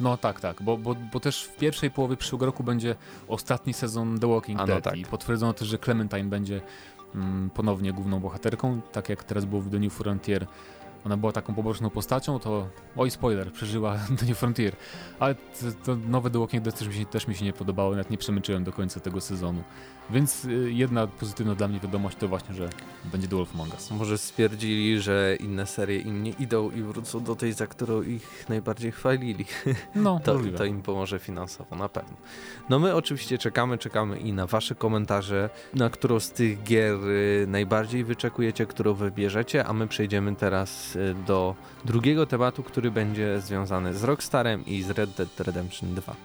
No 0.00 0.16
tak, 0.16 0.40
tak, 0.40 0.62
bo, 0.62 0.76
bo, 0.76 0.94
bo 1.12 1.20
też 1.20 1.44
w 1.44 1.56
pierwszej 1.56 1.90
połowie 1.90 2.16
przyszłego 2.16 2.46
roku 2.46 2.64
będzie 2.64 2.96
ostatni 3.28 3.74
sezon 3.74 4.18
The 4.18 4.28
Walking 4.28 4.60
A, 4.60 4.62
no 4.62 4.66
Dead 4.66 4.84
tak. 4.84 4.96
i 4.96 5.04
potwierdzono 5.04 5.52
też, 5.52 5.68
że 5.68 5.78
Clementine 5.78 6.24
będzie 6.24 6.60
mm, 7.14 7.50
ponownie 7.50 7.92
główną 7.92 8.20
bohaterką, 8.20 8.80
tak 8.92 9.08
jak 9.08 9.24
teraz 9.24 9.44
było 9.44 9.62
w 9.62 9.70
The 9.70 9.78
New 9.78 9.92
Frontier. 9.92 10.46
Ona 11.06 11.16
była 11.16 11.32
taką 11.32 11.54
poboczną 11.54 11.90
postacią, 11.90 12.38
to 12.38 12.68
oj 12.96 13.10
spoiler, 13.10 13.52
przeżyła 13.52 13.98
The 14.18 14.26
New 14.26 14.38
Frontier. 14.38 14.76
Ale 15.18 15.34
to, 15.84 15.96
nowe 16.08 16.30
The 16.30 16.38
Walking 16.38 16.64
Dead 16.64 16.78
też 16.78 16.88
mi, 16.88 16.94
się, 16.94 17.06
też 17.06 17.28
mi 17.28 17.34
się 17.34 17.44
nie 17.44 17.52
podobało, 17.52 17.90
nawet 17.90 18.10
nie 18.10 18.18
przemyczyłem 18.18 18.64
do 18.64 18.72
końca 18.72 19.00
tego 19.00 19.20
sezonu. 19.20 19.62
Więc 20.10 20.44
y, 20.44 20.72
jedna 20.72 21.06
pozytywna 21.06 21.54
dla 21.54 21.68
mnie 21.68 21.80
wiadomość 21.80 22.16
to 22.16 22.28
właśnie, 22.28 22.54
że 22.54 22.68
będzie 23.04 23.28
The 23.28 23.36
Wolf 23.36 23.54
Among 23.54 23.72
Us. 23.74 23.90
Może 23.90 24.18
stwierdzili, 24.18 25.00
że 25.00 25.36
inne 25.40 25.66
serie 25.66 25.98
im 25.98 26.22
nie 26.22 26.30
idą 26.30 26.70
i 26.70 26.82
wrócą 26.82 27.24
do 27.24 27.36
tej, 27.36 27.52
za 27.52 27.66
którą 27.66 28.02
ich 28.02 28.44
najbardziej 28.48 28.92
chwalili. 28.92 29.44
No, 29.94 30.20
To, 30.24 30.34
możliwe. 30.34 30.58
to 30.58 30.64
im 30.64 30.82
pomoże 30.82 31.18
finansowo, 31.18 31.76
na 31.76 31.88
pewno. 31.88 32.16
No 32.68 32.78
my 32.78 32.94
oczywiście 32.94 33.38
czekamy, 33.38 33.78
czekamy 33.78 34.18
i 34.18 34.32
na 34.32 34.46
wasze 34.46 34.74
komentarze, 34.74 35.50
na 35.74 35.90
którą 35.90 36.20
z 36.20 36.30
tych 36.30 36.62
gier 36.62 36.94
y, 37.04 37.46
najbardziej 37.48 38.04
wyczekujecie, 38.04 38.66
którą 38.66 38.94
wybierzecie, 38.94 39.64
a 39.66 39.72
my 39.72 39.88
przejdziemy 39.88 40.36
teraz 40.36 40.93
do 41.26 41.54
drugiego 41.84 42.26
tematu, 42.26 42.62
który 42.62 42.90
będzie 42.90 43.40
związany 43.40 43.94
z 43.94 44.04
Rockstarem 44.04 44.66
i 44.66 44.82
z 44.82 44.90
Red 44.90 45.10
Dead 45.10 45.40
Redemption 45.40 45.94
2. 45.94 46.16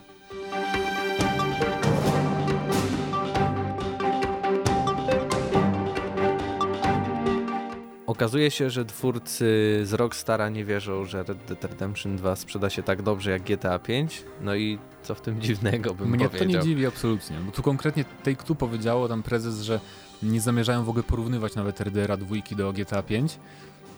Okazuje 8.10 8.52
się, 8.52 8.70
że 8.70 8.86
twórcy 8.86 9.46
z 9.84 9.94
Rockstara 9.94 10.50
nie 10.50 10.66
wierzą, 10.66 11.06
że 11.06 11.24
Red 11.24 11.38
Dead 11.48 11.64
Redemption 11.64 12.16
2 12.16 12.36
sprzeda 12.36 12.70
się 12.70 12.84
tak 12.84 13.02
dobrze 13.02 13.32
jak 13.32 13.42
GTA 13.42 13.80
5. 13.80 14.24
No 14.42 14.56
i 14.56 14.80
co 15.04 15.16
w 15.16 15.22
tym 15.22 15.42
dziwnego 15.42 15.94
bym 15.96 16.10
Mnie 16.10 16.30
powiedział. 16.30 16.52
to 16.52 16.58
nie 16.58 16.64
dziwi 16.64 16.86
absolutnie, 16.86 17.38
bo 17.46 17.52
tu 17.52 17.62
konkretnie 17.64 18.06
Take-Two 18.24 18.56
powiedziało, 18.56 19.08
tam 19.08 19.24
prezes, 19.24 19.62
że 19.62 19.80
nie 20.24 20.42
zamierzają 20.42 20.84
w 20.84 20.90
ogóle 20.90 21.04
porównywać 21.04 21.56
nawet 21.56 21.82
RDR-a 21.82 22.18
2 22.18 22.36
do 22.58 22.74
GTA 22.74 23.04
5. 23.04 23.40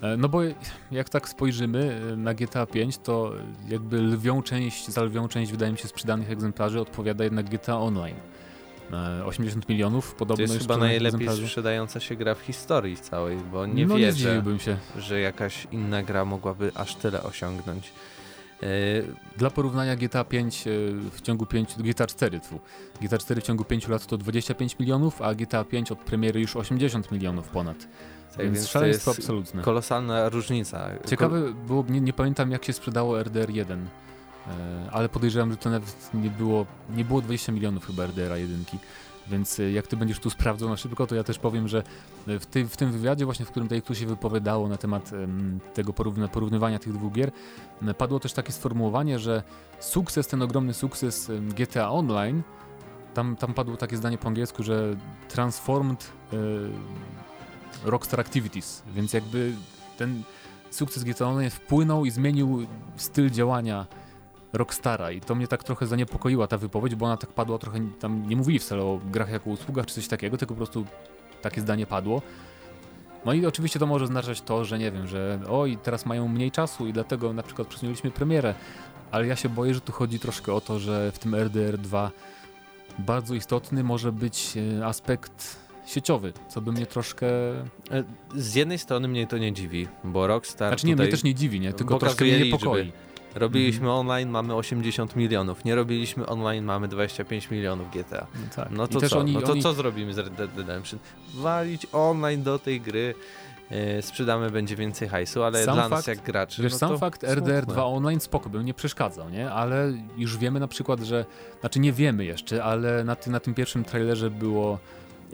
E, 0.01 0.17
No 0.17 0.29
bo 0.29 0.39
jak 0.91 1.09
tak 1.09 1.29
spojrzymy 1.29 2.01
e, 2.13 2.15
na 2.15 2.33
GTA 2.33 2.65
5, 2.65 2.97
to 2.97 3.33
jakby 3.69 4.01
lwią 4.01 4.41
część, 4.43 4.87
za 4.87 5.03
lwią 5.03 5.27
część 5.27 5.51
wydaje 5.51 5.71
mi 5.71 5.77
się 5.77 5.87
sprzedanych 5.87 6.31
egzemplarzy 6.31 6.81
odpowiada 6.81 7.23
jednak 7.23 7.49
GTA 7.49 7.77
Online. 7.77 8.15
E, 8.93 9.25
80 9.25 9.69
milionów 9.69 10.15
podobno 10.15 10.47
To 10.47 10.53
jest 10.53 10.61
chyba 10.61 10.77
najlepiej 10.77 11.07
egzemplarzy. 11.07 11.47
sprzedająca 11.47 11.99
się 11.99 12.15
gra 12.15 12.35
w 12.35 12.39
historii 12.39 12.97
całej, 12.97 13.37
bo 13.51 13.65
nie 13.65 13.85
no 13.85 13.97
nie 13.97 14.05
wierzę, 14.05 14.43
się. 14.59 14.77
że 14.97 15.19
jakaś 15.19 15.67
inna 15.71 16.03
gra 16.03 16.25
mogłaby 16.25 16.71
aż 16.75 16.95
tyle 16.95 17.23
osiągnąć. 17.23 17.91
Dla 19.37 19.49
porównania 19.49 19.95
GTA 19.95 20.23
5 20.23 20.67
e, 20.67 20.71
w 21.11 21.21
ciągu 21.21 21.45
5, 21.45 21.75
GTA 21.77 22.07
4 22.07 22.39
tfu. 22.39 22.59
GTA 23.01 23.17
4 23.17 23.41
w 23.41 23.43
ciągu 23.43 23.63
5 23.63 23.87
lat 23.87 24.05
to 24.05 24.17
25 24.17 24.79
milionów, 24.79 25.21
a 25.21 25.35
GTA 25.35 25.63
5 25.63 25.91
od 25.91 25.99
premiery 25.99 26.41
już 26.41 26.55
80 26.55 27.11
milionów 27.11 27.47
ponad. 27.47 27.87
Tak, 28.31 28.45
więc 28.45 28.55
więc 28.55 28.67
to 28.67 28.71
szaleństwo 28.71 29.11
jest 29.11 29.19
absolutne. 29.19 29.61
kolosalna 29.61 30.29
różnica. 30.29 30.89
Ciekawe 31.05 31.53
było, 31.53 31.85
nie, 31.89 32.01
nie 32.01 32.13
pamiętam 32.13 32.51
jak 32.51 32.65
się 32.65 32.73
sprzedało 32.73 33.17
RDR1, 33.17 33.71
e, 33.71 34.91
ale 34.91 35.09
podejrzewam, 35.09 35.51
że 35.51 35.57
to 35.57 35.69
nawet 35.69 36.09
nie 36.13 36.29
było, 36.29 36.65
nie 36.95 37.05
było 37.05 37.21
20 37.21 37.51
milionów 37.51 37.87
chyba 37.87 38.03
RDR-a 38.03 38.37
jedynki. 38.37 38.77
Więc 39.27 39.59
e, 39.59 39.71
jak 39.71 39.87
ty 39.87 39.97
będziesz 39.97 40.19
tu 40.19 40.29
sprawdzał 40.29 40.69
na 40.69 40.77
szybko, 40.77 41.07
to 41.07 41.15
ja 41.15 41.23
też 41.23 41.39
powiem, 41.39 41.67
że 41.67 41.83
e, 42.27 42.39
w, 42.39 42.45
tej, 42.45 42.65
w 42.65 42.77
tym 42.77 42.91
wywiadzie 42.91 43.25
właśnie, 43.25 43.45
w 43.45 43.51
którym 43.51 43.69
Take-Two 43.69 43.93
się 43.93 44.05
wypowiadało 44.05 44.67
na 44.67 44.77
temat 44.77 45.13
em, 45.13 45.59
tego 45.73 45.93
porównywania 46.31 46.79
tych 46.79 46.93
dwóch 46.93 47.13
gier, 47.13 47.31
padło 47.97 48.19
też 48.19 48.33
takie 48.33 48.51
sformułowanie, 48.51 49.19
że 49.19 49.43
sukces, 49.79 50.27
ten 50.27 50.41
ogromny 50.41 50.73
sukces 50.73 51.31
GTA 51.55 51.91
Online, 51.91 52.41
tam, 53.13 53.35
tam 53.35 53.53
padło 53.53 53.77
takie 53.77 53.97
zdanie 53.97 54.17
po 54.17 54.27
angielsku, 54.27 54.63
że 54.63 54.95
transformed 55.29 56.11
Rockstar 57.83 58.19
Activities, 58.19 58.83
więc 58.95 59.13
jakby 59.13 59.53
ten 59.97 60.23
sukces 60.71 61.03
GTA 61.03 61.27
Online 61.27 61.49
wpłynął 61.49 62.05
i 62.05 62.11
zmienił 62.11 62.67
styl 62.95 63.29
działania 63.29 63.85
Rockstara 64.53 65.11
i 65.11 65.21
to 65.21 65.35
mnie 65.35 65.47
tak 65.47 65.63
trochę 65.63 65.87
zaniepokoiła 65.87 66.47
ta 66.47 66.57
wypowiedź, 66.57 66.95
bo 66.95 67.05
ona 67.05 67.17
tak 67.17 67.29
padła 67.29 67.57
trochę, 67.57 67.79
tam 67.99 68.29
nie 68.29 68.35
mówili 68.35 68.59
wcale 68.59 68.83
o 68.83 68.99
grach 69.11 69.29
jako 69.29 69.49
usługach 69.49 69.85
czy 69.85 69.95
coś 69.95 70.07
takiego, 70.07 70.37
tylko 70.37 70.53
po 70.53 70.57
prostu 70.57 70.85
takie 71.41 71.61
zdanie 71.61 71.85
padło. 71.85 72.21
No 73.25 73.33
i 73.33 73.45
oczywiście 73.45 73.79
to 73.79 73.85
może 73.85 74.05
oznaczać 74.05 74.41
to, 74.41 74.65
że 74.65 74.79
nie 74.79 74.91
wiem, 74.91 75.07
że 75.07 75.39
oj, 75.49 75.77
teraz 75.83 76.05
mają 76.05 76.27
mniej 76.27 76.51
czasu 76.51 76.87
i 76.87 76.93
dlatego 76.93 77.33
na 77.33 77.43
przykład 77.43 77.67
przesunęliśmy 77.67 78.11
premierę, 78.11 78.55
ale 79.11 79.27
ja 79.27 79.35
się 79.35 79.49
boję, 79.49 79.73
że 79.73 79.81
tu 79.81 79.91
chodzi 79.91 80.19
troszkę 80.19 80.53
o 80.53 80.61
to, 80.61 80.79
że 80.79 81.11
w 81.11 81.19
tym 81.19 81.35
RDR 81.35 81.77
2 81.77 82.11
bardzo 82.99 83.35
istotny 83.35 83.83
może 83.83 84.11
być 84.11 84.57
e, 84.57 84.85
aspekt 84.85 85.57
sieciowy, 85.91 86.33
co 86.49 86.61
by 86.61 86.71
mnie 86.71 86.85
troszkę 86.85 87.27
E, 87.91 88.03
Z 88.35 88.55
jednej 88.55 88.77
strony 88.79 89.07
mnie 89.07 89.27
to 89.27 89.37
nie 89.37 89.53
dziwi, 89.53 89.87
bo 90.03 90.27
Rockstar 90.27 90.69
Znaczy 90.69 90.87
nie, 90.87 90.95
mnie 90.95 91.07
też 91.07 91.23
nie 91.23 91.35
dziwi, 91.35 91.59
nie? 91.59 91.73
tylko 91.73 91.99
troszkę 91.99 92.25
mnie 92.25 92.37
liczby. 92.39 92.57
niepokoi. 92.57 92.91
robiliśmy 93.35 93.85
Mhm. 93.87 93.99
online, 93.99 94.29
mamy 94.29 94.55
80 94.55 95.15
milionów, 95.15 95.65
nie 95.65 95.75
robiliśmy 95.75 96.25
online, 96.27 96.65
mamy 96.65 96.87
25 96.87 97.51
milionów 97.51 97.91
GTA. 97.91 98.27
No, 98.35 98.41
tak. 98.55 98.71
No 98.71 98.87
to 98.87 99.01
co? 99.01 99.19
Oni, 99.19 99.33
no 99.33 99.41
to 99.41 99.51
oni, 99.51 99.61
co 99.61 99.73
zrobimy 99.73 100.13
z 100.13 100.17
Red 100.17 100.33
Dead 100.33 100.57
Redemption? 100.57 100.99
Walić 101.33 101.87
online 101.91 102.43
do 102.43 102.59
tej 102.59 102.81
gry, 102.81 103.15
e, 103.69 104.01
sprzedamy 104.01 104.49
będzie 104.49 104.75
więcej 104.75 105.07
hajsu, 105.07 105.43
ale 105.43 105.63
Sam 105.65 105.73
dla 105.75 105.89
nas 105.89 105.99
fakt- 106.05 106.07
jak 106.07 106.21
graczy, 106.25 106.63
Wiesz, 106.63 106.71
no 106.73 106.77
sam 106.79 106.97
fakt. 106.97 107.23
RDR 107.23 107.65
2 107.65 107.85
online 107.85 108.19
spoko 108.19 108.49
bym 108.49 108.65
nie 108.65 108.73
przeszkadzał, 108.73 109.29
nie? 109.29 109.51
Ale 109.51 109.93
już 110.17 110.37
wiemy 110.37 110.59
na 110.59 110.67
przykład, 110.67 110.99
że, 110.99 111.25
znaczy 111.59 111.79
nie 111.79 111.93
wiemy 111.93 112.25
jeszcze, 112.25 112.63
ale 112.63 113.03
na, 113.03 113.15
ty, 113.15 113.29
na 113.29 113.39
tym 113.39 113.53
pierwszym 113.53 113.83
trailerze 113.83 114.29
było 114.31 114.79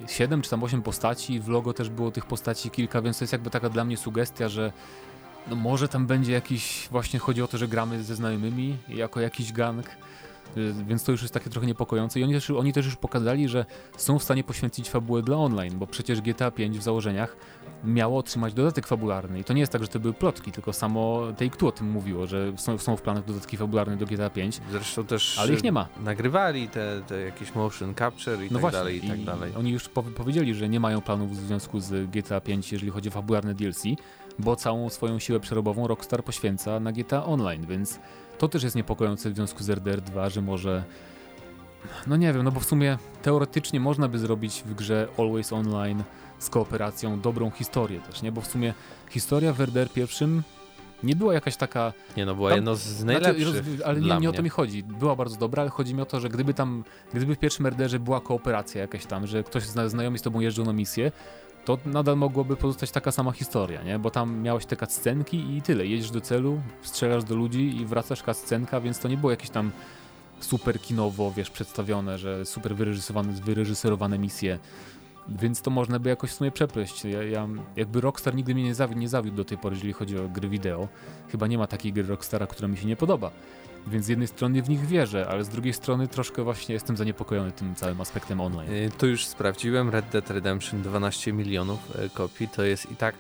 7 0.08 0.42
czy 0.42 0.50
tam 0.50 0.64
8 0.64 0.82
postaci, 0.82 1.40
w 1.40 1.48
logo 1.48 1.74
też 1.74 1.90
było 1.90 2.12
tych 2.12 2.26
postaci 2.26 2.70
kilka, 2.70 3.02
więc 3.02 3.20
to 3.20 3.24
jest 3.24 3.34
jakby 3.34 3.50
taka 3.50 3.70
dla 3.70 3.86
mnie 3.86 3.98
sugestia, 3.98 4.50
że 4.50 4.72
no 5.48 5.56
może 5.56 5.88
tam 5.88 6.08
będzie 6.08 6.34
jakiś, 6.34 6.88
właśnie 6.92 7.20
chodzi 7.20 7.42
o 7.42 7.48
to, 7.48 7.58
że 7.58 7.68
gramy 7.68 8.04
ze 8.04 8.16
znajomymi 8.16 8.78
jako 8.88 9.20
jakiś 9.20 9.54
gang, 9.54 9.86
więc 10.88 11.04
to 11.04 11.12
już 11.12 11.22
jest 11.22 11.34
takie 11.34 11.50
trochę 11.50 11.68
niepokojące 11.68 12.20
i 12.20 12.24
oni 12.24 12.34
też, 12.34 12.50
oni 12.52 12.74
też 12.74 12.86
już 12.86 12.96
pokazali, 12.96 13.48
że 13.50 13.66
są 13.98 14.20
w 14.20 14.24
stanie 14.24 14.44
poświęcić 14.44 14.90
fabułę 14.90 15.22
dla 15.22 15.38
online, 15.38 15.74
bo 15.80 15.88
przecież 15.88 16.22
GTA 16.22 16.52
5 16.52 16.80
w 16.80 16.84
założeniach 16.84 17.38
miało 17.84 18.18
otrzymać 18.20 18.54
dodatek 18.54 18.88
fabularny 18.88 19.40
i 19.40 19.44
to 19.44 19.54
nie 19.54 19.60
jest 19.60 19.72
tak, 19.72 19.82
że 19.82 19.88
to 19.88 20.00
były 20.00 20.14
plotki, 20.14 20.52
tylko 20.52 20.74
samo 20.74 21.22
Take-Two 21.38 21.68
o 21.68 21.72
tym 21.72 21.92
mówiło, 21.92 22.28
że 22.28 22.54
są, 22.58 22.78
są 22.78 22.96
w 22.98 23.02
planach 23.02 23.26
dodatki 23.26 23.58
fabularne 23.58 23.98
do 23.98 24.06
GTA 24.06 24.30
5, 24.30 24.62
Zresztą 24.72 25.06
też 25.06 25.40
ale 25.40 25.54
ich 25.54 25.64
nie 25.64 25.72
ma. 25.72 25.88
nagrywali 26.04 26.70
te, 26.70 27.02
te 27.08 27.22
jakieś 27.22 27.56
motion 27.56 27.96
capture 27.96 28.40
i 28.42 28.44
No 28.44 28.50
tak 28.50 28.62
właśnie, 28.62 28.80
dalej, 28.80 29.06
i 29.06 29.10
tak 29.10 29.24
dalej. 29.24 29.52
oni 29.58 29.72
już 29.72 29.90
powi- 29.90 30.14
powiedzieli, 30.14 30.56
że 30.56 30.70
nie 30.70 30.80
mają 30.80 31.02
planów 31.02 31.32
w 31.32 31.36
związku 31.48 31.80
z 31.80 32.10
GTA 32.12 32.42
5, 32.42 32.72
jeżeli 32.72 32.92
chodzi 32.92 33.10
o 33.10 33.12
fabularne 33.12 33.54
DLC, 33.54 33.84
bo 34.40 34.56
całą 34.56 34.90
swoją 34.90 35.20
siłę 35.20 35.40
przerobową 35.40 35.88
Rockstar 35.88 36.24
poświęca 36.24 36.80
na 36.80 36.92
GTA 36.92 37.26
Online, 37.26 37.66
więc 37.70 38.00
to 38.38 38.48
też 38.48 38.64
jest 38.64 38.76
niepokojące 38.76 39.30
w 39.30 39.36
związku 39.36 39.64
z 39.64 39.70
RDR 39.70 40.02
2, 40.02 40.30
że 40.30 40.42
może 40.42 40.84
no 42.08 42.16
nie 42.16 42.34
wiem, 42.34 42.44
no 42.44 42.52
bo 42.52 42.60
w 42.60 42.66
sumie 42.66 42.98
teoretycznie 43.22 43.80
można 43.80 44.08
by 44.08 44.20
zrobić 44.20 44.64
w 44.66 44.74
grze 44.74 45.08
Always 45.18 45.54
Online 45.54 46.04
z 46.40 46.50
kooperacją 46.50 47.20
dobrą 47.22 47.52
historię 47.52 48.00
też, 48.00 48.22
nie? 48.22 48.32
Bo 48.32 48.42
w 48.42 48.48
sumie 48.48 48.74
historia 49.10 49.54
w 49.54 49.62
RDR 49.62 49.90
pierwszym 49.90 50.44
nie 51.04 51.16
była 51.16 51.34
jakaś 51.34 51.58
taka 51.58 51.94
Nie 52.18 52.26
no, 52.26 52.36
była 52.36 52.50
Tam- 52.50 52.58
jedno 52.58 52.76
z 52.76 52.82
znaczy, 52.82 53.22
najlepszych 53.22 53.48
roz- 53.48 53.82
ale 53.86 54.02
nie, 54.02 54.18
nie 54.18 54.30
o 54.30 54.34
to 54.34 54.44
mi 54.44 54.50
chodzi. 54.50 54.84
Była 54.84 55.16
bardzo 55.16 55.38
dobra, 55.38 55.62
ale 55.62 55.70
chodzi 55.70 55.96
mi 55.96 56.02
o 56.02 56.06
to, 56.06 56.20
że 56.20 56.30
gdyby 56.30 56.54
tam, 56.54 56.84
gdyby 57.14 57.36
w 57.36 57.40
pierwszym 57.40 57.66
RDR-ze 57.66 58.00
była 58.00 58.22
kooperacja 58.22 58.82
jakaś 58.82 59.06
tam, 59.06 59.28
że 59.28 59.44
ktoś 59.44 59.64
zna, 59.64 59.90
znajomi 59.90 60.20
z 60.20 60.22
tobą 60.22 60.40
jeżdżą 60.40 60.66
na 60.66 60.74
misję, 60.74 61.12
to 61.68 61.78
nadal 61.86 62.18
mogłoby 62.18 62.56
pozostać 62.56 62.92
taka 62.92 63.12
sama 63.12 63.32
historia, 63.32 63.84
nie? 63.84 64.00
Bo 64.00 64.12
tam 64.12 64.42
miałeś 64.42 64.66
te 64.66 64.76
cutscenki 64.76 65.58
i 65.58 65.62
tyle. 65.62 65.86
Jedziesz 65.86 66.12
do 66.12 66.22
celu, 66.22 66.62
strzelasz 66.82 67.24
do 67.24 67.36
ludzi 67.36 67.78
i 67.78 67.86
wracasz 67.86 68.24
cutscenka, 68.24 68.82
więc 68.82 69.00
to 69.00 69.08
nie 69.08 69.18
było 69.18 69.32
jakieś 69.32 69.50
tam 69.50 69.72
super 70.40 70.82
kinowo, 70.82 71.32
wiesz, 71.32 71.50
przedstawione, 71.50 72.18
że 72.18 72.46
super 72.46 72.76
wyreżyserowane, 72.76 73.34
wyreżyserowane 73.34 74.20
misje. 74.20 74.60
Więc 75.30 75.62
to 75.62 75.72
można 75.72 76.00
by 76.00 76.10
jakoś 76.10 76.30
w 76.30 76.34
sumie 76.34 76.52
przepleść. 76.52 77.06
Ja, 77.06 77.24
ja, 77.24 77.48
jakby 77.76 78.02
Rockstar 78.02 78.36
nigdy 78.36 78.54
mnie 78.54 78.64
nie 78.64 78.76
zawiódł, 78.76 79.02
nie 79.02 79.10
zawiódł 79.10 79.38
do 79.38 79.46
tej 79.46 79.58
pory, 79.58 79.76
jeżeli 79.76 79.94
chodzi 79.94 80.20
o 80.20 80.30
gry 80.30 80.50
wideo. 80.50 80.88
Chyba 81.32 81.48
nie 81.48 81.58
ma 81.58 81.68
takiej 81.68 81.94
gry 81.94 82.04
Rockstara, 82.04 82.48
która 82.48 82.68
mi 82.68 82.78
się 82.78 82.88
nie 82.88 82.96
podoba. 82.96 83.32
Więc 83.92 84.06
z 84.06 84.08
jednej 84.08 84.28
strony 84.28 84.62
w 84.62 84.70
nich 84.70 84.86
wierzę, 84.86 85.28
ale 85.30 85.44
z 85.44 85.50
drugiej 85.50 85.74
strony 85.74 86.08
troszkę 86.08 86.44
właśnie 86.44 86.74
jestem 86.74 86.98
zaniepokojony 86.98 87.52
tym 87.52 87.76
całym 87.76 88.02
aspektem 88.02 88.42
online. 88.42 88.72
Y, 88.74 88.92
Tu 88.98 89.08
już 89.08 89.26
sprawdziłem, 89.26 89.90
Red 89.90 90.06
Dead 90.10 90.30
Redemption 90.30 90.82
12 90.82 91.34
milionów 91.34 91.80
e, 91.96 92.10
kopii, 92.10 92.48
to 92.48 92.64
jest 92.64 92.92
i 92.92 92.96
tak 92.96 93.16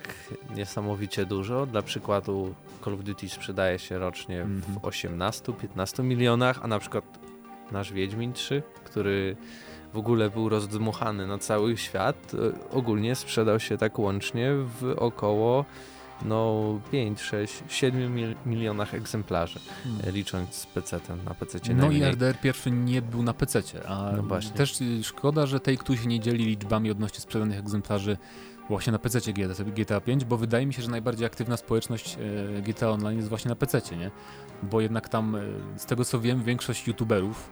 niesamowicie 0.56 1.26
dużo. 1.26 1.66
Dla 1.66 1.82
przykładu 1.82 2.54
Call 2.84 2.94
of 2.94 3.04
Duty 3.04 3.30
sprzedaje 3.30 3.80
się 3.80 3.98
rocznie 4.00 4.42
Mhm. 4.42 4.62
w 4.62 4.82
18-15 4.82 6.04
milionach, 6.04 6.60
a 6.64 6.68
na 6.68 6.80
przykład 6.80 7.04
nasz 7.72 7.94
Wiedźmin 7.94 8.34
3, 8.34 8.64
który 8.84 9.36
w 9.94 9.98
ogóle 9.98 10.30
był 10.30 10.50
rozdmuchany 10.50 11.28
na 11.28 11.38
cały 11.38 11.78
świat, 11.78 12.32
e, 12.34 12.70
ogólnie 12.72 13.16
sprzedał 13.16 13.60
się 13.60 13.78
tak 13.78 14.00
łącznie 14.00 14.52
w 14.54 14.94
około 14.98 15.66
no 16.26 16.64
5, 16.92 17.22
6, 17.22 17.64
7 17.68 18.16
mil 18.16 18.36
milionach 18.46 18.94
egzemplarzy, 18.94 19.60
e, 20.04 20.12
licząc 20.12 20.68
PC-tem 20.76 21.24
na 21.26 21.34
PC. 21.34 21.60
No 21.76 21.92
i 21.92 22.04
RDR 22.04 22.40
pierwszy 22.40 22.72
nie 22.72 23.02
był 23.02 23.24
na 23.24 23.34
PC, 23.34 23.62
a 23.88 24.12
No 24.18 24.24
właśnie. 24.24 24.52
też 24.52 24.82
y, 24.82 25.04
szkoda, 25.04 25.46
że 25.46 25.58
Take-Two 25.60 25.96
się 25.98 26.08
nie 26.08 26.20
dzieli 26.20 26.46
liczbami 26.46 26.92
odnośnie 26.92 27.20
sprzedanych 27.20 27.60
egzemplarzy 27.60 28.18
właśnie 28.70 28.92
na 28.92 29.00
PC 29.00 29.20
GTA, 29.34 29.64
GTA 29.64 30.02
5, 30.02 30.26
bo 30.26 30.38
wydaje 30.38 30.66
mi 30.66 30.74
się, 30.74 30.82
że 30.82 30.90
najbardziej 30.90 31.26
aktywna 31.26 31.58
społeczność 31.58 32.18
e, 32.58 32.62
GTA 32.62 32.90
Online 32.90 33.18
jest 33.18 33.30
właśnie 33.30 33.50
na 33.50 33.56
PC, 33.56 33.82
nie? 33.98 34.12
Bo 34.64 34.82
jednak 34.82 35.10
tam, 35.10 35.36
e, 35.36 35.42
z 35.78 35.86
tego 35.86 36.06
co 36.06 36.20
wiem, 36.20 36.44
większość 36.44 36.88
youtuberów, 36.88 37.50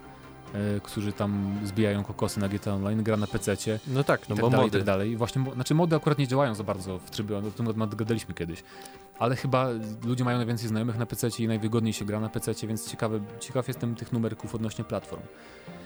którzy 0.83 1.13
tam 1.13 1.59
zbijają 1.63 2.03
kokosy 2.03 2.39
na 2.39 2.49
GTA 2.49 2.73
Online, 2.73 3.03
gra 3.03 3.17
na 3.17 3.27
PC. 3.27 3.55
No 3.87 4.03
tak, 4.03 4.29
no 4.29 4.35
tak 4.35 4.41
bo 4.41 4.49
dalej, 4.49 4.63
i 4.63 4.67
mody. 4.67 4.77
tak 4.77 4.85
dalej. 4.85 5.17
Właśnie, 5.17 5.45
znaczy 5.53 5.75
mody 5.75 5.95
akurat 5.95 6.17
nie 6.17 6.27
działają 6.27 6.55
za 6.55 6.63
bardzo 6.63 6.99
w 6.99 7.09
trybie, 7.09 7.37
o 7.37 7.41
tym 7.41 7.73
nadgadaliśmy 7.75 8.33
kiedyś. 8.33 8.63
Ale 9.19 9.35
chyba 9.35 9.67
ludzie 10.03 10.23
mają 10.23 10.37
najwięcej 10.37 10.67
znajomych 10.69 10.97
na 10.97 11.05
PC 11.05 11.27
i 11.39 11.47
najwygodniej 11.47 11.93
się 11.93 12.05
gra 12.05 12.19
na 12.19 12.29
PC, 12.29 12.67
więc 12.67 12.91
ciekawe, 12.91 13.19
ciekaw 13.39 13.67
jestem 13.67 13.95
tych 13.95 14.13
numerków 14.13 14.55
odnośnie 14.55 14.83
platform. 14.83 15.21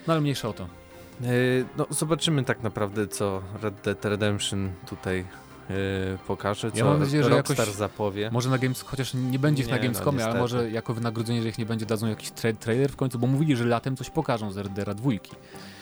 No 0.08 0.14
ale 0.14 0.22
mniejsza 0.22 0.50
o 0.50 0.54
to. 0.54 0.64
E, 0.64 1.28
No, 1.78 1.88
zobaczymy 1.90 2.44
tak 2.44 2.64
naprawdę, 2.64 3.08
co 3.08 3.42
Red 3.62 3.74
Dead 3.84 4.06
Redemption 4.06 4.72
tutaj 4.88 5.20
e, 5.20 5.24
pokaże, 6.28 6.72
co 6.72 6.78
Ja 6.78 6.86
mam 6.86 7.00
nadzieję, 7.00 7.24
że 7.24 7.30
Rockstar 7.30 7.60
jakoś- 7.60 7.76
zapowie. 7.76 8.30
Może 8.32 8.50
na 8.50 8.58
Games, 8.58 8.82
chociaż 8.82 9.14
nie 9.14 9.40
będzie 9.40 9.62
ich 9.64 9.68
Nie, 9.68 9.74
na 9.74 9.78
no, 9.78 9.84
Gamescomie, 9.84 10.24
ale 10.24 10.34
niestety. 10.40 10.40
może 10.40 10.72
jako 10.72 10.94
wynagrodzenie, 10.94 11.42
że 11.42 11.50
ich 11.50 11.58
nie 11.58 11.66
będzie, 11.66 11.86
dadzą 11.86 12.08
jakiś 12.08 12.32
tra 12.32 12.54
trailer 12.54 12.92
w 12.92 12.96
końcu, 12.96 13.20
bo 13.20 13.28
mówili, 13.28 13.56
że 13.56 13.66
latem 13.66 13.96
coś 13.98 14.10
pokażą 14.10 14.52
z 14.52 14.58
RDR 14.58 14.96
dwójki. 14.96 15.32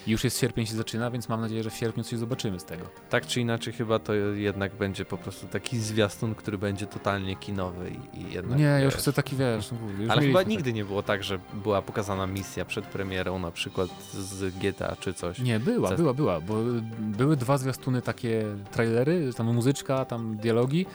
Już 0.07 0.23
jest 0.23 0.39
sierpień 0.39 0.65
się 0.65 0.75
zaczyna, 0.75 1.11
więc 1.11 1.29
mam 1.29 1.41
nadzieję, 1.41 1.63
że 1.63 1.69
w 1.69 1.75
sierpniu 1.75 2.03
coś 2.03 2.19
zobaczymy 2.19 2.59
z 2.59 2.65
tego. 2.65 2.85
Tak 3.09 3.27
czy 3.27 3.41
inaczej, 3.41 3.73
chyba 3.73 3.99
to 3.99 4.13
jednak 4.13 4.75
będzie 4.75 5.05
po 5.05 5.17
prostu 5.17 5.47
taki 5.47 5.79
zwiastun, 5.79 6.35
który 6.35 6.57
będzie 6.57 6.87
totalnie 6.87 7.35
kinowy 7.35 7.91
i, 8.13 8.19
i 8.19 8.33
jednak... 8.33 8.59
nie, 8.59 8.65
ja 8.65 8.79
już 8.79 8.95
chcę 8.95 9.13
taki, 9.13 9.35
wiesz, 9.35 9.71
no, 9.71 9.77
Ale 10.09 10.21
chyba 10.21 10.21
mieliśmy 10.21 10.45
nigdy 10.45 10.73
nie 10.73 10.85
było 10.85 11.03
tak, 11.03 11.23
że 11.23 11.39
była 11.53 11.81
pokazana 11.81 12.27
misja 12.27 12.65
przed 12.65 12.85
premierą, 12.85 13.39
na 13.39 13.51
przykład 13.51 13.89
z 14.13 14.55
GTA 14.55 14.95
czy 14.99 15.13
coś. 15.13 15.37
Tak. 15.37 15.45
Nie, 15.45 15.59
była, 15.59 15.95
była, 15.95 16.13
była, 16.13 16.41
bo 16.41 16.55
były 16.99 17.37
dwa 17.37 17.57
zwiastuny, 17.57 18.01
takie 18.01 18.43
trailery, 18.71 19.33
tam 19.33 19.53
muzyczka, 19.53 20.05
tam 20.05 20.37
dialogi 20.37 20.85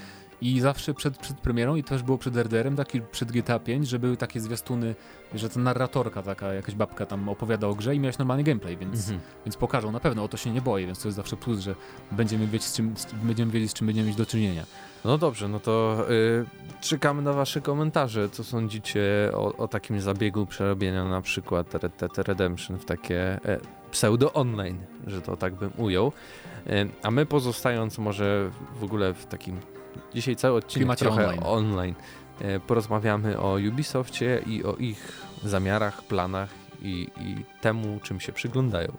i 0.43 0.61
zawsze 0.61 0.95
przed, 0.95 1.19
przed 1.19 1.41
premierą 1.41 1.77
i 1.77 1.85
też 1.85 2.03
było 2.03 2.19
przed 2.19 2.37
RDR-em, 2.37 2.77
taki 2.77 3.01
przed 3.01 3.33
GTA 3.33 3.59
5, 3.59 3.89
że 3.89 3.99
były 3.99 4.17
takie 4.17 4.41
zwiastuny, 4.41 4.95
że 5.35 5.49
ta 5.49 5.61
narratorka 5.61 6.23
taka, 6.23 6.53
jakaś 6.53 6.75
babka 6.75 7.07
tam 7.07 7.29
opowiada 7.29 7.67
o 7.67 7.75
grze 7.75 7.95
i 7.95 8.01
miałeś 8.01 8.19
normalny 8.19 8.43
gameplay, 8.43 8.77
więc, 8.77 9.01
Mhm. 9.01 9.21
więc 9.47 9.57
pokażą 9.57 9.93
na 9.93 10.01
pewno, 10.01 10.25
o 10.25 10.29
to 10.29 10.37
się 10.37 10.51
nie 10.51 10.63
boję, 10.63 10.87
więc 10.87 11.03
to 11.03 11.09
jest 11.09 11.17
zawsze 11.17 11.37
plus, 11.37 11.59
że 11.61 11.75
będziemy 12.13 12.47
wiedzieć, 12.47 12.65
z 12.69 12.77
czym, 12.77 12.97
z, 12.97 13.07
będziemy 13.13 13.53
wiedzieć, 13.53 13.71
z 13.71 13.75
czym 13.75 13.87
będziemy 13.87 14.09
mieć 14.09 14.17
do 14.17 14.27
czynienia. 14.27 14.65
No 15.05 15.19
dobrze, 15.19 15.49
no 15.49 15.61
to 15.61 16.05
y, 16.11 16.45
czekamy 16.81 17.23
na 17.23 17.33
wasze 17.33 17.61
komentarze. 17.61 18.29
Co 18.29 18.45
sądzicie 18.45 19.01
o, 19.35 19.57
o 19.57 19.69
takim 19.69 20.01
zabiegu 20.01 20.47
przerobienia 20.47 21.05
na 21.05 21.21
przykład 21.23 21.75
Red 21.75 21.93
Dead 21.99 22.19
Redemption 22.19 22.79
w 22.79 22.85
takie 22.85 23.21
e, 23.45 23.61
pseudo-online, 23.91 24.79
że 25.07 25.23
to 25.23 25.37
tak 25.37 25.55
bym 25.55 25.71
ujął. 25.77 26.13
E, 26.67 26.87
a 27.03 27.11
my 27.11 27.27
pozostając 27.27 27.99
może 27.99 28.51
w 28.81 28.85
ogóle 28.85 29.15
w 29.15 29.27
takim... 29.27 29.61
Dzisiaj 30.15 30.37
cały 30.37 30.57
odcinek 30.59 30.83
Klimacie 30.83 31.05
trochę 31.05 31.29
online. 31.29 31.43
online. 31.45 31.95
E, 32.41 32.61
porozmawiamy 32.61 33.39
o 33.39 33.59
Ubisoftie 33.69 34.43
i 34.47 34.65
o 34.65 34.77
ich 34.77 35.23
zamiarach, 35.45 36.03
planach 36.03 36.51
i, 36.83 37.09
i 37.21 37.45
temu, 37.61 38.01
czym 38.03 38.21
się 38.21 38.33
przyglądają. 38.33 38.93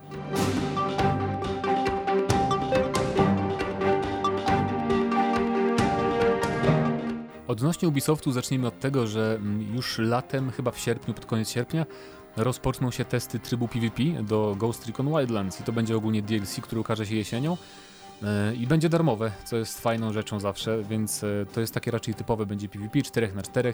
Odnośnie 7.48 7.88
Ubisoftu 7.88 8.32
zacznijmy 8.32 8.68
od 8.68 8.80
tego, 8.80 9.08
że 9.08 9.36
mm, 9.36 9.76
już 9.76 9.98
latem, 9.98 10.52
chyba 10.52 10.72
w 10.72 10.80
sierpniu, 10.80 11.14
pod 11.14 11.26
koniec 11.26 11.50
sierpnia, 11.50 11.86
rozpoczną 12.38 12.92
się 12.92 13.06
testy 13.06 13.40
trybu 13.40 13.68
PvP 13.68 14.04
do 14.24 14.56
Ghost 14.58 14.88
Recon 14.88 15.10
Wildlands 15.10 15.62
i 15.62 15.64
to 15.64 15.72
będzie 15.72 15.98
ogólnie 15.98 16.22
DLC, 16.22 16.60
który 16.62 16.82
ukaże 16.82 17.06
się 17.06 17.16
jesienią 17.16 17.58
i 18.58 18.68
będzie 18.68 18.90
darmowe, 18.90 19.32
co 19.46 19.58
jest 19.58 19.82
fajną 19.82 20.14
rzeczą 20.14 20.40
zawsze, 20.40 20.84
więc 20.84 21.24
e, 21.24 21.46
to 21.54 21.62
jest 21.62 21.74
takie 21.74 21.92
raczej 21.92 22.14
typowe, 22.14 22.46
będzie 22.46 22.70
PvP 22.70 23.02
4 23.02 23.32
na 23.36 23.42
4 23.42 23.74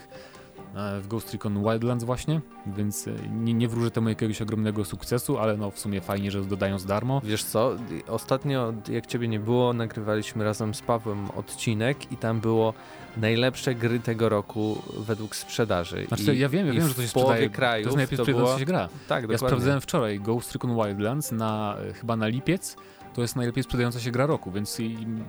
e, 0.76 1.00
w 1.00 1.08
Ghost 1.08 1.34
Recon 1.34 1.64
Wildlands 1.64 2.04
właśnie, 2.04 2.42
więc 2.68 3.08
e, 3.08 3.12
nie, 3.34 3.54
nie 3.54 3.68
wróżę 3.68 3.92
temu 3.92 4.10
jakiegoś 4.10 4.42
ogromnego 4.42 4.86
sukcesu, 4.86 5.38
ale 5.38 5.58
no 5.58 5.72
w 5.72 5.80
sumie 5.80 6.02
fajnie, 6.02 6.32
że 6.32 6.42
dodają 6.42 6.80
z 6.80 6.86
darmo. 6.86 7.22
Wiesz 7.24 7.44
co, 7.44 7.76
ostatnio 8.08 8.74
jak 8.90 9.08
ciebie 9.08 9.28
nie 9.28 9.40
było, 9.40 9.74
nagrywaliśmy 9.74 10.44
razem 10.44 10.74
z 10.74 10.82
Pawłem 10.82 11.32
odcinek 11.32 12.12
i 12.12 12.18
tam 12.18 12.40
było 12.40 12.74
najlepsze 13.18 13.76
gry 13.76 14.00
tego 14.00 14.30
roku 14.30 14.82
według 14.98 15.36
sprzedaży. 15.36 16.06
Znaczy, 16.08 16.36
I, 16.36 16.40
ja 16.40 16.50
wiem, 16.50 16.68
ja 16.68 16.74
wiem, 16.74 16.88
że 16.88 16.94
to 16.94 17.02
się 17.02 17.08
sprzedaje, 17.08 17.50
krajów 17.50 17.94
to 17.94 18.00
jest 18.00 18.12
najlepiej 18.12 18.36
to 18.36 18.40
było... 18.40 18.60
się 18.60 18.66
gra. 18.66 18.90
Tak, 19.08 19.22
Ja 19.22 19.22
dokładnie. 19.22 19.38
sprawdzałem 19.38 19.82
wczoraj 19.82 20.20
Ghost 20.20 20.54
Recon 20.54 20.76
Wildlands 20.76 21.32
na 21.32 21.78
e, 21.90 21.94
chyba 21.94 22.16
na 22.16 22.28
lipiec. 22.28 22.76
To 23.14 23.22
jest 23.22 23.36
najlepiej 23.36 23.64
sprzedająca 23.64 24.00
się 24.00 24.12
gra 24.12 24.26
roku, 24.26 24.52
więc 24.52 24.78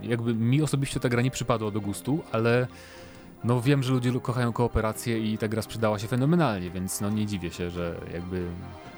jakby 0.02 0.34
mi 0.34 0.62
osobiście 0.62 1.00
ta 1.00 1.08
gra 1.08 1.22
nie 1.22 1.30
przypadła 1.30 1.70
do 1.70 1.80
gustu, 1.80 2.20
ale 2.32 2.66
no 3.44 3.60
wiem, 3.60 3.82
że 3.82 3.92
ludzie 3.92 4.10
lu- 4.10 4.20
kochają 4.20 4.52
kooperację 4.52 5.18
i 5.32 5.38
ta 5.38 5.48
gra 5.48 5.62
sprzedała 5.62 5.98
się 5.98 6.06
fenomenalnie, 6.08 6.70
więc 6.70 7.00
no 7.00 7.10
nie 7.10 7.26
dziwię 7.26 7.50
się, 7.50 7.70
że 7.70 8.00
jakby 8.12 8.46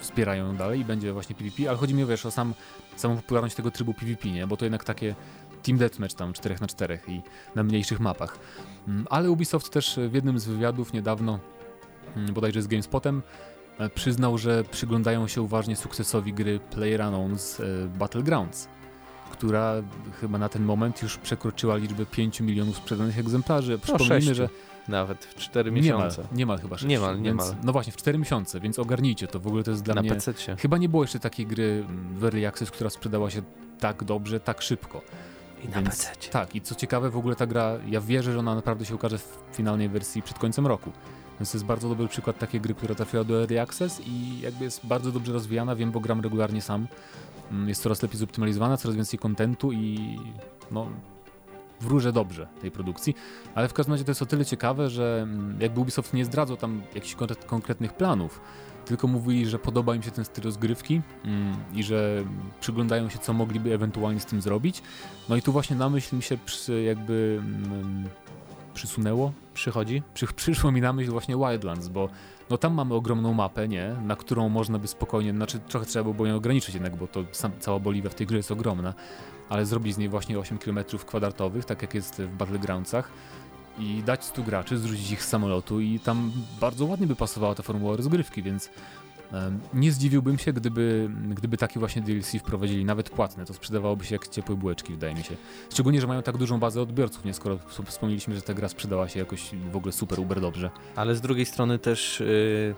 wspierają 0.01 0.47
ją 0.47 0.57
dalej 0.57 0.81
i 0.81 0.85
będzie 0.85 1.13
właśnie 1.13 1.35
PvP, 1.35 1.69
ale 1.69 1.79
chodzi 1.79 1.95
mi 1.95 2.07
wiesz, 2.07 2.27
o 2.27 2.31
sam, 2.31 2.55
samą 2.97 3.17
popularność 3.17 3.55
tego 3.55 3.71
trybu 3.71 3.95
PvP, 3.95 4.29
nie? 4.29 4.47
Bo 4.47 4.57
to 4.57 4.65
jednak 4.65 4.85
takie 4.85 5.15
Team 5.63 5.79
Deathmatch 5.79 6.15
tam 6.15 6.33
4 6.33 6.57
na 6.61 6.67
4 6.67 6.99
i 7.09 7.21
na 7.55 7.63
mniejszych 7.63 8.01
mapach. 8.01 8.39
Mm, 8.89 9.07
Ale 9.11 9.31
Ubisoft 9.31 9.71
też 9.73 9.99
w 10.11 10.15
jednym 10.15 10.39
z 10.39 10.45
wywiadów 10.47 10.93
niedawno, 10.93 11.39
mm, 12.17 12.35
bodajże 12.35 12.63
z 12.63 12.67
GameSpotem, 12.67 13.23
przyznał, 13.95 14.39
że 14.39 14.65
przyglądają 14.71 15.29
się 15.29 15.43
uważnie 15.43 15.77
sukcesowi 15.77 16.33
gry 16.33 16.61
PlayerUnknown's 16.77 17.63
e, 17.63 17.89
Battlegrounds, 17.99 18.69
która 19.33 19.75
chyba 20.21 20.39
na 20.39 20.49
ten 20.49 20.65
moment 20.65 21.03
już 21.03 21.17
przekroczyła 21.19 21.77
liczbę 21.77 22.07
5 22.07 22.41
milionów 22.41 22.77
sprzedanych 22.77 23.19
egzemplarzy. 23.19 23.79
Przypomnijmy, 23.79 24.15
sześciu 24.21 24.35
że 24.35 24.49
Nawet 24.89 25.25
w 25.25 25.35
4 25.35 25.73
niemal, 25.73 25.83
miesiące. 26.07 26.29
niemal 26.33 26.59
chyba 26.59 26.77
6. 26.79 26.89
Niemal, 26.89 27.21
niemal. 27.23 27.55
No 27.63 27.73
właśnie, 27.73 27.93
w 27.93 27.97
4 27.97 28.19
miesiące, 28.19 28.61
więc 28.61 28.79
ogarnijcie 28.79 29.27
to. 29.27 29.41
W 29.41 29.47
ogóle 29.47 29.63
to 29.65 29.71
jest 29.71 29.83
dla 29.83 29.95
Na 29.95 30.01
mnie... 30.03 30.11
PC. 30.11 30.35
Chyba 30.59 30.79
nie 30.79 30.89
było 30.89 31.03
jeszcze 31.05 31.19
takiej 31.19 31.47
gry 31.47 31.85
mm, 31.89 32.19
w 32.19 32.25
Early 32.25 32.47
Access, 32.49 32.71
która 32.71 32.91
sprzedała 32.91 33.31
się 33.31 33.43
tak 33.81 34.05
dobrze, 34.05 34.41
tak 34.41 34.63
szybko. 34.63 35.03
I 35.65 35.69
na 35.69 35.75
Więc- 35.75 35.89
PC. 36.07 36.31
Tak, 36.31 36.55
i 36.55 36.61
co 36.61 36.75
ciekawe, 36.75 37.11
w 37.11 37.17
ogóle 37.17 37.37
ta 37.37 37.47
gra, 37.47 37.73
ja 37.89 38.01
wierzę, 38.01 38.33
że 38.33 38.39
ona 38.39 38.55
naprawdę 38.55 38.85
się 38.85 38.95
ukaże 38.95 39.19
w 39.19 39.39
finalnej 39.53 39.89
wersji 39.89 40.23
przed 40.23 40.39
końcem 40.39 40.67
roku. 40.67 40.93
Więc 41.41 41.53
to 41.53 41.57
jest 41.59 41.65
bardzo 41.67 41.89
dobry 41.89 42.09
przykład 42.09 42.39
takiej 42.39 42.61
gry, 42.61 42.75
która 42.75 42.95
trafiła 42.95 43.25
do 43.25 43.41
Early 43.41 43.61
Access 43.61 44.01
i 44.07 44.41
jakby 44.41 44.65
jest 44.65 44.87
bardzo 44.87 45.13
dobrze 45.13 45.33
rozwijana, 45.33 45.77
wiem, 45.77 45.91
bo 45.91 46.01
gram 46.01 46.21
regularnie 46.21 46.63
sam. 46.63 46.87
Mm, 47.51 47.69
Jest 47.69 47.83
coraz 47.83 48.03
lepiej 48.03 48.19
zoptymalizowana, 48.19 48.77
coraz 48.77 48.97
więcej 48.97 49.19
kontentu 49.19 49.73
i 49.73 50.19
no, 50.71 50.87
wróżę 51.81 52.13
dobrze 52.13 52.47
tej 52.61 52.71
produkcji. 52.71 53.15
Ale 53.55 53.69
w 53.69 53.73
każdym 53.73 53.93
razie 53.93 54.05
to 54.05 54.11
jest 54.11 54.23
o 54.23 54.27
tyle 54.27 54.45
ciekawe, 54.45 54.91
że 54.91 55.21
mm, 55.23 55.61
jakby 55.61 55.81
Ubisoft 55.81 56.15
nie 56.15 56.25
zdradzał 56.25 56.57
tam 56.57 56.83
jakichś 56.95 57.15
konkret- 57.17 57.45
konkretnych 57.47 57.93
planów, 57.93 58.41
tylko 58.85 59.09
mówili, 59.09 59.47
że 59.47 59.59
podoba 59.59 59.95
im 59.95 60.03
się 60.03 60.11
ten 60.11 60.25
styl 60.25 60.45
rozgrywki 60.45 61.01
mm, 61.25 61.57
i 61.75 61.83
że 61.83 62.25
przyglądają 62.61 63.09
się, 63.09 63.19
co 63.19 63.33
mogliby 63.33 63.75
ewentualnie 63.75 64.21
z 64.21 64.27
tym 64.27 64.41
zrobić. 64.41 64.83
No 65.29 65.37
i 65.37 65.43
tu 65.43 65.53
właśnie 65.53 65.77
na 65.77 65.89
myśl 65.91 66.17
mi 66.17 66.23
się 66.23 66.37
jakby 66.85 67.43
przysunęło, 68.75 69.33
Przychodzi? 69.55 70.03
przy, 70.15 70.27
przyszło 70.43 70.73
mi 70.73 70.81
na 70.81 70.93
myśl 70.93 71.11
właśnie 71.11 71.37
Wildlands, 71.37 71.89
bo 71.89 72.09
no 72.51 72.59
tam 72.59 72.75
mamy 72.75 72.95
ogromną 72.95 73.35
mapę, 73.35 73.69
nie, 73.69 73.97
na 74.05 74.17
którą 74.17 74.49
można 74.49 74.79
by 74.79 74.89
spokojnie, 74.89 75.33
znaczy 75.33 75.59
trochę 75.59 75.87
trzeba 75.87 76.13
było 76.13 76.29
ją 76.29 76.37
ograniczyć 76.37 76.75
jednak, 76.75 76.97
bo 76.97 77.07
to 77.07 77.25
sam, 77.33 77.53
cała 77.61 77.79
Boliwia 77.79 78.11
w 78.11 78.15
tej 78.15 78.27
grze 78.27 78.37
jest 78.37 78.51
ogromna, 78.51 78.95
ale 79.49 79.67
zrobić 79.67 79.95
z 79.95 79.99
niej 79.99 80.09
właśnie 80.09 80.39
8 80.39 80.59
km 80.59 80.79
kwadratowych, 81.07 81.65
tak 81.65 81.83
jak 81.83 81.95
jest 81.95 82.23
w 82.23 82.37
Battlegroundsach 82.37 83.11
i 83.79 84.03
dać 84.03 84.25
100 84.25 84.43
graczy, 84.43 84.79
zrzucić 84.79 85.11
ich 85.11 85.23
z 85.23 85.29
samolotu 85.29 85.81
i 85.81 86.01
tam 86.01 86.33
bardzo 86.61 86.85
ładnie 86.85 87.07
by 87.07 87.17
pasowała 87.17 87.55
ta 87.55 87.63
formuła 87.63 87.97
rozgrywki, 87.97 88.43
więc 88.43 88.71
nie 89.75 89.93
zdziwiłbym 89.93 90.39
się, 90.39 90.53
gdyby, 90.53 91.11
gdyby 91.29 91.57
takie 91.57 91.81
właśnie 91.81 92.03
DLC 92.03 92.33
wprowadzili, 92.39 92.85
nawet 92.85 93.11
płatne, 93.11 93.45
to 93.45 93.55
sprzedawałoby 93.55 94.05
się 94.05 94.15
jak 94.15 94.29
ciepłe 94.29 94.57
bułeczki, 94.57 94.93
wydaje 94.93 95.15
mi 95.15 95.23
się. 95.23 95.37
Szczególnie, 95.71 96.01
że 96.01 96.07
mają 96.07 96.23
tak 96.23 96.37
dużą 96.37 96.59
bazę 96.59 96.83
odbiorców, 96.83 97.25
nie? 97.25 97.35
Skoro 97.35 97.57
wsp- 97.57 97.87
wspomnieliśmy, 97.87 98.35
że 98.35 98.43
ta 98.43 98.55
gra 98.55 98.69
sprzedała 98.69 99.09
się 99.09 99.19
jakoś 99.19 99.51
w 99.73 99.77
ogóle 99.77 99.93
super, 99.93 100.21
uber 100.21 100.41
dobrze. 100.41 100.71
Ale 100.97 101.15
z 101.15 101.21
drugiej 101.21 101.47
strony 101.47 101.79
też 101.79 102.21
y, 102.21 102.75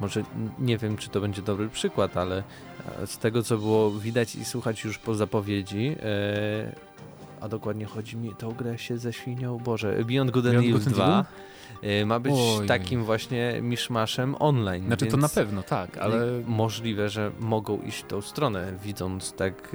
może 0.00 0.22
nie 0.58 0.78
wiem, 0.78 0.96
czy 0.96 1.08
to 1.08 1.20
będzie 1.20 1.42
dobry 1.42 1.68
przykład, 1.68 2.16
ale 2.16 2.42
e, 3.02 3.06
z 3.06 3.18
tego, 3.18 3.42
co 3.42 3.58
było 3.58 3.90
widać 3.90 4.34
i 4.34 4.44
słuchać 4.44 4.84
już 4.84 4.98
po 4.98 5.14
zapowiedzi, 5.14 5.96
e, 6.02 6.74
a 7.40 7.48
dokładnie 7.48 7.86
chodzi 7.86 8.16
mi, 8.16 8.34
tą 8.34 8.52
grę 8.52 8.78
się 8.78 8.98
ze 8.98 9.12
świnią, 9.12 9.58
Boże, 9.58 10.04
Beyond 10.04 10.30
Good 10.30 10.46
and 10.46 10.54
Beyond 10.54 10.66
Evil 10.66 10.72
Good 10.72 10.86
and 10.86 10.94
2 10.96 11.20
e, 11.20 11.24
ma 12.06 12.20
być 12.20 12.34
Oj. 12.36 12.66
takim 12.66 13.04
właśnie 13.04 13.58
miszmaszem 13.62 14.36
online. 14.38 14.86
Znaczy 14.86 15.06
to 15.06 15.16
na 15.16 15.28
pewno, 15.28 15.62
tak, 15.62 15.98
ale 15.98 16.26
Możliwe, 16.46 17.08
że 17.08 17.30
mogą 17.40 17.82
iść 17.82 17.98
w 17.98 18.06
tą 18.06 18.20
stronę, 18.20 18.72
widząc 18.84 19.32
tak 19.32 19.72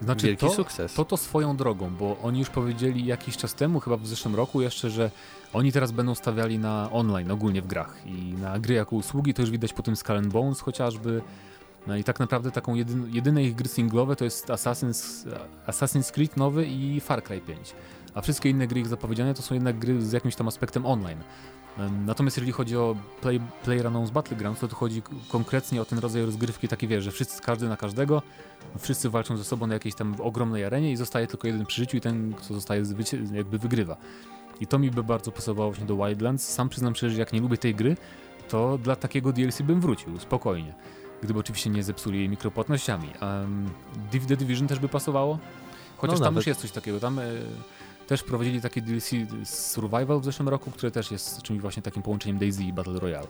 e, 0.00 0.04
znaczy 0.04 0.26
wielki 0.26 0.46
to, 0.46 0.52
sukces. 0.52 0.94
to 0.94 1.04
to 1.04 1.16
swoją 1.16 1.56
drogą, 1.56 1.90
bo 1.90 2.16
oni 2.22 2.38
już 2.38 2.50
powiedzieli 2.50 3.06
jakiś 3.06 3.36
czas 3.36 3.54
temu, 3.54 3.80
chyba 3.80 3.96
w 3.96 4.06
zeszłym 4.06 4.34
roku 4.34 4.62
jeszcze, 4.62 4.90
że 4.90 5.10
oni 5.52 5.72
teraz 5.72 5.92
będą 5.92 6.14
stawiali 6.14 6.58
na 6.58 6.88
online 6.92 7.30
ogólnie 7.30 7.62
w 7.62 7.66
grach 7.66 7.96
i 8.06 8.34
na 8.42 8.58
gry 8.58 8.74
jako 8.74 8.96
usługi, 8.96 9.34
to 9.34 9.42
już 9.42 9.50
widać 9.50 9.72
po 9.72 9.82
tym 9.82 9.96
Skull 9.96 10.22
Bones 10.22 10.60
chociażby. 10.60 11.22
No 11.86 11.96
i 11.96 12.04
tak 12.04 12.20
naprawdę 12.20 12.50
taką 12.50 12.74
jedyn, 12.74 13.10
jedyne 13.12 13.44
ich 13.44 13.54
gry 13.54 13.68
singlowe 13.68 14.16
to 14.16 14.24
jest 14.24 14.48
Assassin's, 14.48 15.28
Assassin's 15.66 16.12
Creed 16.12 16.36
nowy 16.36 16.66
i 16.66 17.00
Far 17.00 17.22
Cry 17.22 17.40
5. 17.40 17.74
A 18.14 18.20
wszystkie 18.20 18.50
inne 18.50 18.66
gry 18.66 18.80
ich 18.80 18.86
zapowiedziane 18.86 19.34
to 19.34 19.42
są 19.42 19.54
jednak 19.54 19.78
gry 19.78 20.02
z 20.02 20.12
jakimś 20.12 20.36
tam 20.36 20.48
aspektem 20.48 20.86
online. 20.86 21.18
Natomiast 22.06 22.36
jeżeli 22.36 22.52
chodzi 22.52 22.76
o 22.76 22.96
Play, 23.20 23.40
PlayerUnknown's 23.64 24.10
Battlegrounds, 24.10 24.60
to 24.60 24.68
tu 24.68 24.76
chodzi 24.76 25.02
konkretnie 25.28 25.82
o 25.82 25.84
ten 25.84 25.98
rodzaj 25.98 26.24
rozgrywki 26.24 26.68
taki 26.68 26.88
wiesz, 26.88 27.04
że 27.04 27.10
wszyscy, 27.10 27.42
każdy 27.42 27.68
na 27.68 27.76
każdego, 27.76 28.22
wszyscy 28.78 29.10
walczą 29.10 29.36
ze 29.36 29.44
sobą 29.44 29.66
na 29.66 29.74
jakiejś 29.74 29.94
tam 29.94 30.14
ogromnej 30.18 30.64
arenie 30.64 30.92
i 30.92 30.96
zostaje 30.96 31.26
tylko 31.26 31.46
jeden 31.46 31.66
przy 31.66 31.80
życiu 31.80 31.96
i 31.96 32.00
ten, 32.00 32.32
kto 32.32 32.54
zostaje 32.54 32.82
jakby 33.32 33.58
wygrywa. 33.58 33.96
I 34.60 34.66
to 34.66 34.78
mi 34.78 34.90
by 34.90 35.04
bardzo 35.04 35.32
pasowało 35.32 35.70
właśnie 35.70 35.86
do 35.86 35.96
Wildlands. 35.96 36.48
Sam 36.48 36.68
przyznam 36.68 36.94
szczerze, 36.94 37.14
że 37.14 37.20
jak 37.20 37.32
nie 37.32 37.40
lubię 37.40 37.58
tej 37.58 37.74
gry, 37.74 37.96
to 38.48 38.78
dla 38.78 38.96
takiego 38.96 39.32
DLC 39.32 39.62
bym 39.62 39.80
wrócił, 39.80 40.18
spokojnie. 40.18 40.74
Gdyby 41.22 41.40
oczywiście 41.40 41.70
nie 41.70 41.82
zepsuli 41.82 42.18
jej 42.18 42.28
mikropłatnościami. 42.28 43.08
Um, 43.22 43.70
The 44.28 44.36
Division 44.36 44.68
też 44.68 44.78
by 44.78 44.88
pasowało, 44.88 45.38
chociaż 45.96 46.18
No 46.18 46.24
tam 46.24 46.34
nawet. 46.34 46.36
już 46.36 46.46
jest 46.46 46.60
coś 46.60 46.70
takiego. 46.70 47.00
Tam 47.00 47.18
e, 47.18 47.22
też 48.12 48.22
prowadzili 48.22 48.60
takie 48.60 48.82
DLC 48.82 49.10
Survival 49.44 50.20
w 50.20 50.24
zeszłym 50.24 50.48
roku, 50.48 50.70
które 50.70 50.90
też 50.92 51.10
jest 51.10 51.42
czymś 51.42 51.60
właśnie 51.60 51.82
takim 51.82 52.02
połączeniem 52.02 52.38
Daisy 52.38 52.62
i 52.64 52.72
Battle 52.72 53.00
Royale. 53.00 53.26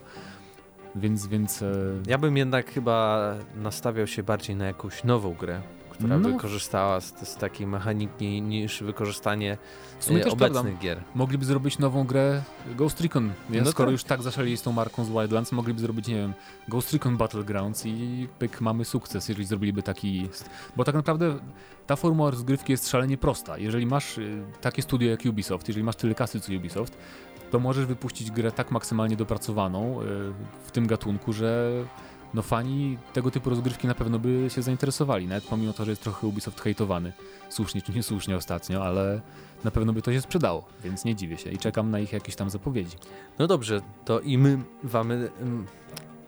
Więc, 0.97 1.27
więc 1.27 1.62
e, 1.62 1.75
Ja 2.07 2.18
bym 2.18 2.37
jednak 2.37 2.71
chyba 2.71 3.35
nastawiał 3.57 4.07
się 4.07 4.23
bardziej 4.23 4.57
na 4.57 4.66
jakąś 4.66 5.05
nową 5.05 5.35
grę, 5.35 5.61
która 6.03 6.19
No. 6.19 6.29
by 6.29 6.38
korzystała 6.38 7.01
z, 7.01 7.29
z 7.29 7.37
takiej 7.37 7.67
mechaniki 7.67 8.43
niż 8.43 8.83
wykorzystanie 8.83 9.59
w 9.99 10.05
sumie 10.05 10.21
e, 10.21 10.25
też 10.25 10.33
obecnych 10.33 10.62
prawda. 10.62 10.81
gier. 10.83 11.03
Mogliby 11.15 11.45
zrobić 11.45 11.79
nową 11.79 12.05
grę 12.05 12.43
Ghost 12.77 13.01
Recon. 13.01 13.33
Nie? 13.51 13.62
No 13.62 13.71
Skoro 13.71 13.87
tak. 13.87 13.93
już 13.93 14.05
tak 14.05 14.23
zaszaleli 14.23 14.57
z 14.57 14.62
tą 14.62 14.73
marką 14.73 15.05
z 15.05 15.09
Wildlands, 15.09 15.53
mogliby 15.53 15.81
zrobić, 15.81 16.09
nie 16.09 16.15
wiem, 16.15 16.35
Ghost 16.69 16.93
Recon 16.93 17.17
Battlegrounds 17.17 17.87
i 17.87 18.29
pyk, 18.38 18.61
mamy 18.61 18.85
sukces, 18.85 19.29
jeżeli 19.29 19.47
zrobiliby 19.47 19.83
taki... 19.83 20.29
Bo 20.77 20.85
tak 20.85 20.95
naprawdę 20.95 21.35
ta 21.87 21.97
formuła 21.97 22.31
rozgrywki 22.31 22.73
jest 22.73 22.88
szalenie 22.88 23.19
prosta. 23.19 23.59
Jeżeli 23.59 23.87
masz 23.87 24.19
y, 24.19 24.43
takie 24.61 24.83
studio 24.83 25.11
jak 25.11 25.21
Ubisoft, 25.29 25.69
jeżeli 25.69 25.85
masz 25.85 25.97
tyle 25.97 26.15
kasy 26.15 26.41
co 26.41 26.53
Ubisoft, 26.53 26.99
to 27.51 27.59
możesz 27.61 27.87
wypuścić 27.87 28.31
grę 28.31 28.53
tak 28.53 28.71
maksymalnie 28.71 29.17
dopracowaną 29.17 30.03
y, 30.03 30.05
w 30.65 30.71
tym 30.73 30.87
gatunku, 30.87 31.33
że 31.33 31.73
no 32.35 32.42
fani 32.42 32.99
tego 33.12 33.31
typu 33.31 33.51
rozgrywki 33.51 33.87
na 33.87 33.95
pewno 33.95 34.18
by 34.18 34.51
się 34.51 34.62
zainteresowali, 34.62 35.27
nawet 35.27 35.45
pomimo 35.45 35.73
to, 35.73 35.85
że 35.85 35.90
jest 35.90 36.03
trochę 36.03 36.27
Ubisoft 36.27 36.61
hejtowany, 36.61 37.12
słusznie 37.49 37.83
czy 37.83 37.92
niesłusznie 37.92 38.37
ostatnio, 38.37 38.85
ale 38.85 39.21
na 39.64 39.71
pewno 39.71 39.92
by 39.92 40.03
to 40.03 40.12
się 40.12 40.21
sprzedało, 40.21 40.64
więc 40.85 41.05
nie 41.05 41.14
dziwię 41.14 41.38
się 41.38 41.51
i 41.51 41.59
czekam 41.59 41.90
na 41.90 41.99
ich 41.99 42.12
jakieś 42.12 42.37
tam 42.37 42.51
zapowiedzi. 42.51 42.97
No 43.38 43.47
dobrze, 43.47 43.81
to 44.05 44.21
i 44.21 44.38
my 44.38 44.59
mamy, 44.92 45.31
ym, 45.40 45.66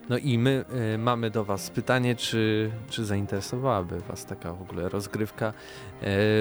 no 0.09 0.17
i 0.17 0.37
my 0.37 0.65
y, 0.93 0.97
mamy 0.97 1.29
do 1.29 1.45
was 1.45 1.69
pytanie, 1.69 2.15
czy, 2.15 2.71
czy 2.89 3.05
zainteresowałaby 3.05 3.99
was 3.99 4.25
taka 4.25 4.53
w 4.53 4.61
ogóle 4.61 4.89
rozgrywka 4.89 5.47
e, 5.47 5.53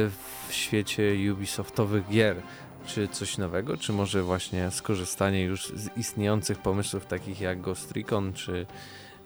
w 0.08 0.46
świecie 0.50 1.14
Ubisoftowych 1.32 2.08
gier? 2.08 2.36
Czy 2.86 3.08
coś 3.08 3.38
nowego, 3.38 3.76
czy 3.76 3.92
może 3.92 4.22
właśnie 4.22 4.70
skorzystanie 4.70 5.42
już 5.42 5.66
z 5.66 5.96
istniejących 5.96 6.58
pomysłów 6.58 7.06
takich 7.06 7.40
jak 7.40 7.60
Ghost 7.60 7.92
Recon, 7.92 8.32
czy, 8.32 8.66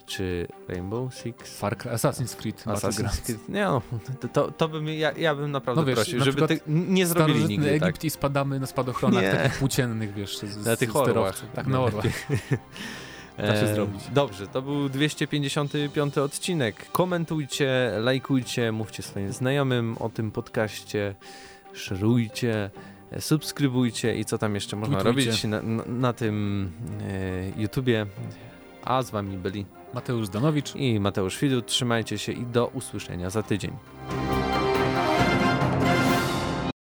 czy 0.09 0.49
Rainbow 0.68 1.14
Six? 1.14 1.59
Far 1.59 1.77
Cry, 1.77 1.90
Assassin's 1.90 2.37
Creed, 2.37 2.64
Assassin's. 2.66 3.23
Creed. 3.23 3.49
Nie 3.49 3.64
no, 3.64 3.83
to, 4.33 4.51
to, 4.51 4.68
bym, 4.68 4.88
ja, 4.88 5.12
ja 5.12 5.35
bym 5.35 5.51
naprawdę 5.51 5.81
No 5.81 5.87
wiesz, 5.87 5.94
prosił, 5.97 6.18
na 6.18 6.25
żeby 6.25 6.49
ty, 6.49 6.61
nie 6.66 7.07
zrobili 7.07 7.44
nigdy 7.44 7.71
Egipt 7.71 7.83
tak. 7.97 8.05
i 8.05 8.11
spadamy 8.11 8.61
na 8.61 8.66
spadochronach 8.66 9.23
Nie. 9.23 9.31
takich 9.33 9.59
płóciennych, 9.59 10.14
wiesz, 10.14 10.38
z, 10.38 10.42
Na 10.66 10.77
z 10.77 10.79
tych 10.79 10.90
sterowców. 10.90 11.16
orłach. 11.16 11.42
Tak, 11.55 11.66
na 11.66 11.81
orłach. 11.81 12.05
Da 13.38 13.57
się 13.57 13.62
E, 13.66 13.75
zrobić. 13.75 14.03
Dobrze, 14.14 14.47
to 14.47 14.62
był 14.62 14.88
255 14.88 16.18
odcinek. 16.18 16.90
Komentujcie, 16.92 17.92
lajkujcie, 18.01 18.73
mówcie 18.73 19.03
swoim 19.03 19.33
znajomym 19.33 19.97
o 20.01 20.09
tym 20.09 20.31
podcaście, 20.31 21.14
szerujcie, 21.73 22.71
subskrybujcie 23.18 24.16
i 24.18 24.25
co 24.25 24.38
tam 24.38 24.55
jeszcze 24.55 24.77
można 24.77 25.01
Tweetujcie. 25.01 25.31
robić 25.31 25.44
na, 25.44 25.62
na, 25.62 25.83
na 25.87 26.12
tym 26.12 26.71
e, 27.57 27.61
YouTubie. 27.61 28.07
A 28.88 29.03
z 29.03 29.11
wami 29.11 29.38
byli 29.38 29.66
Mateusz 29.94 30.29
Danowicz. 30.29 30.77
i 30.77 31.01
Mateusz 31.01 31.40
Widut. 31.40 31.66
Trzymajcie 31.66 32.18
się 32.18 32.33
i 32.33 32.46
do 32.46 32.66
usłyszenia 32.66 33.31
za 33.31 33.42
tydzień. 33.42 33.72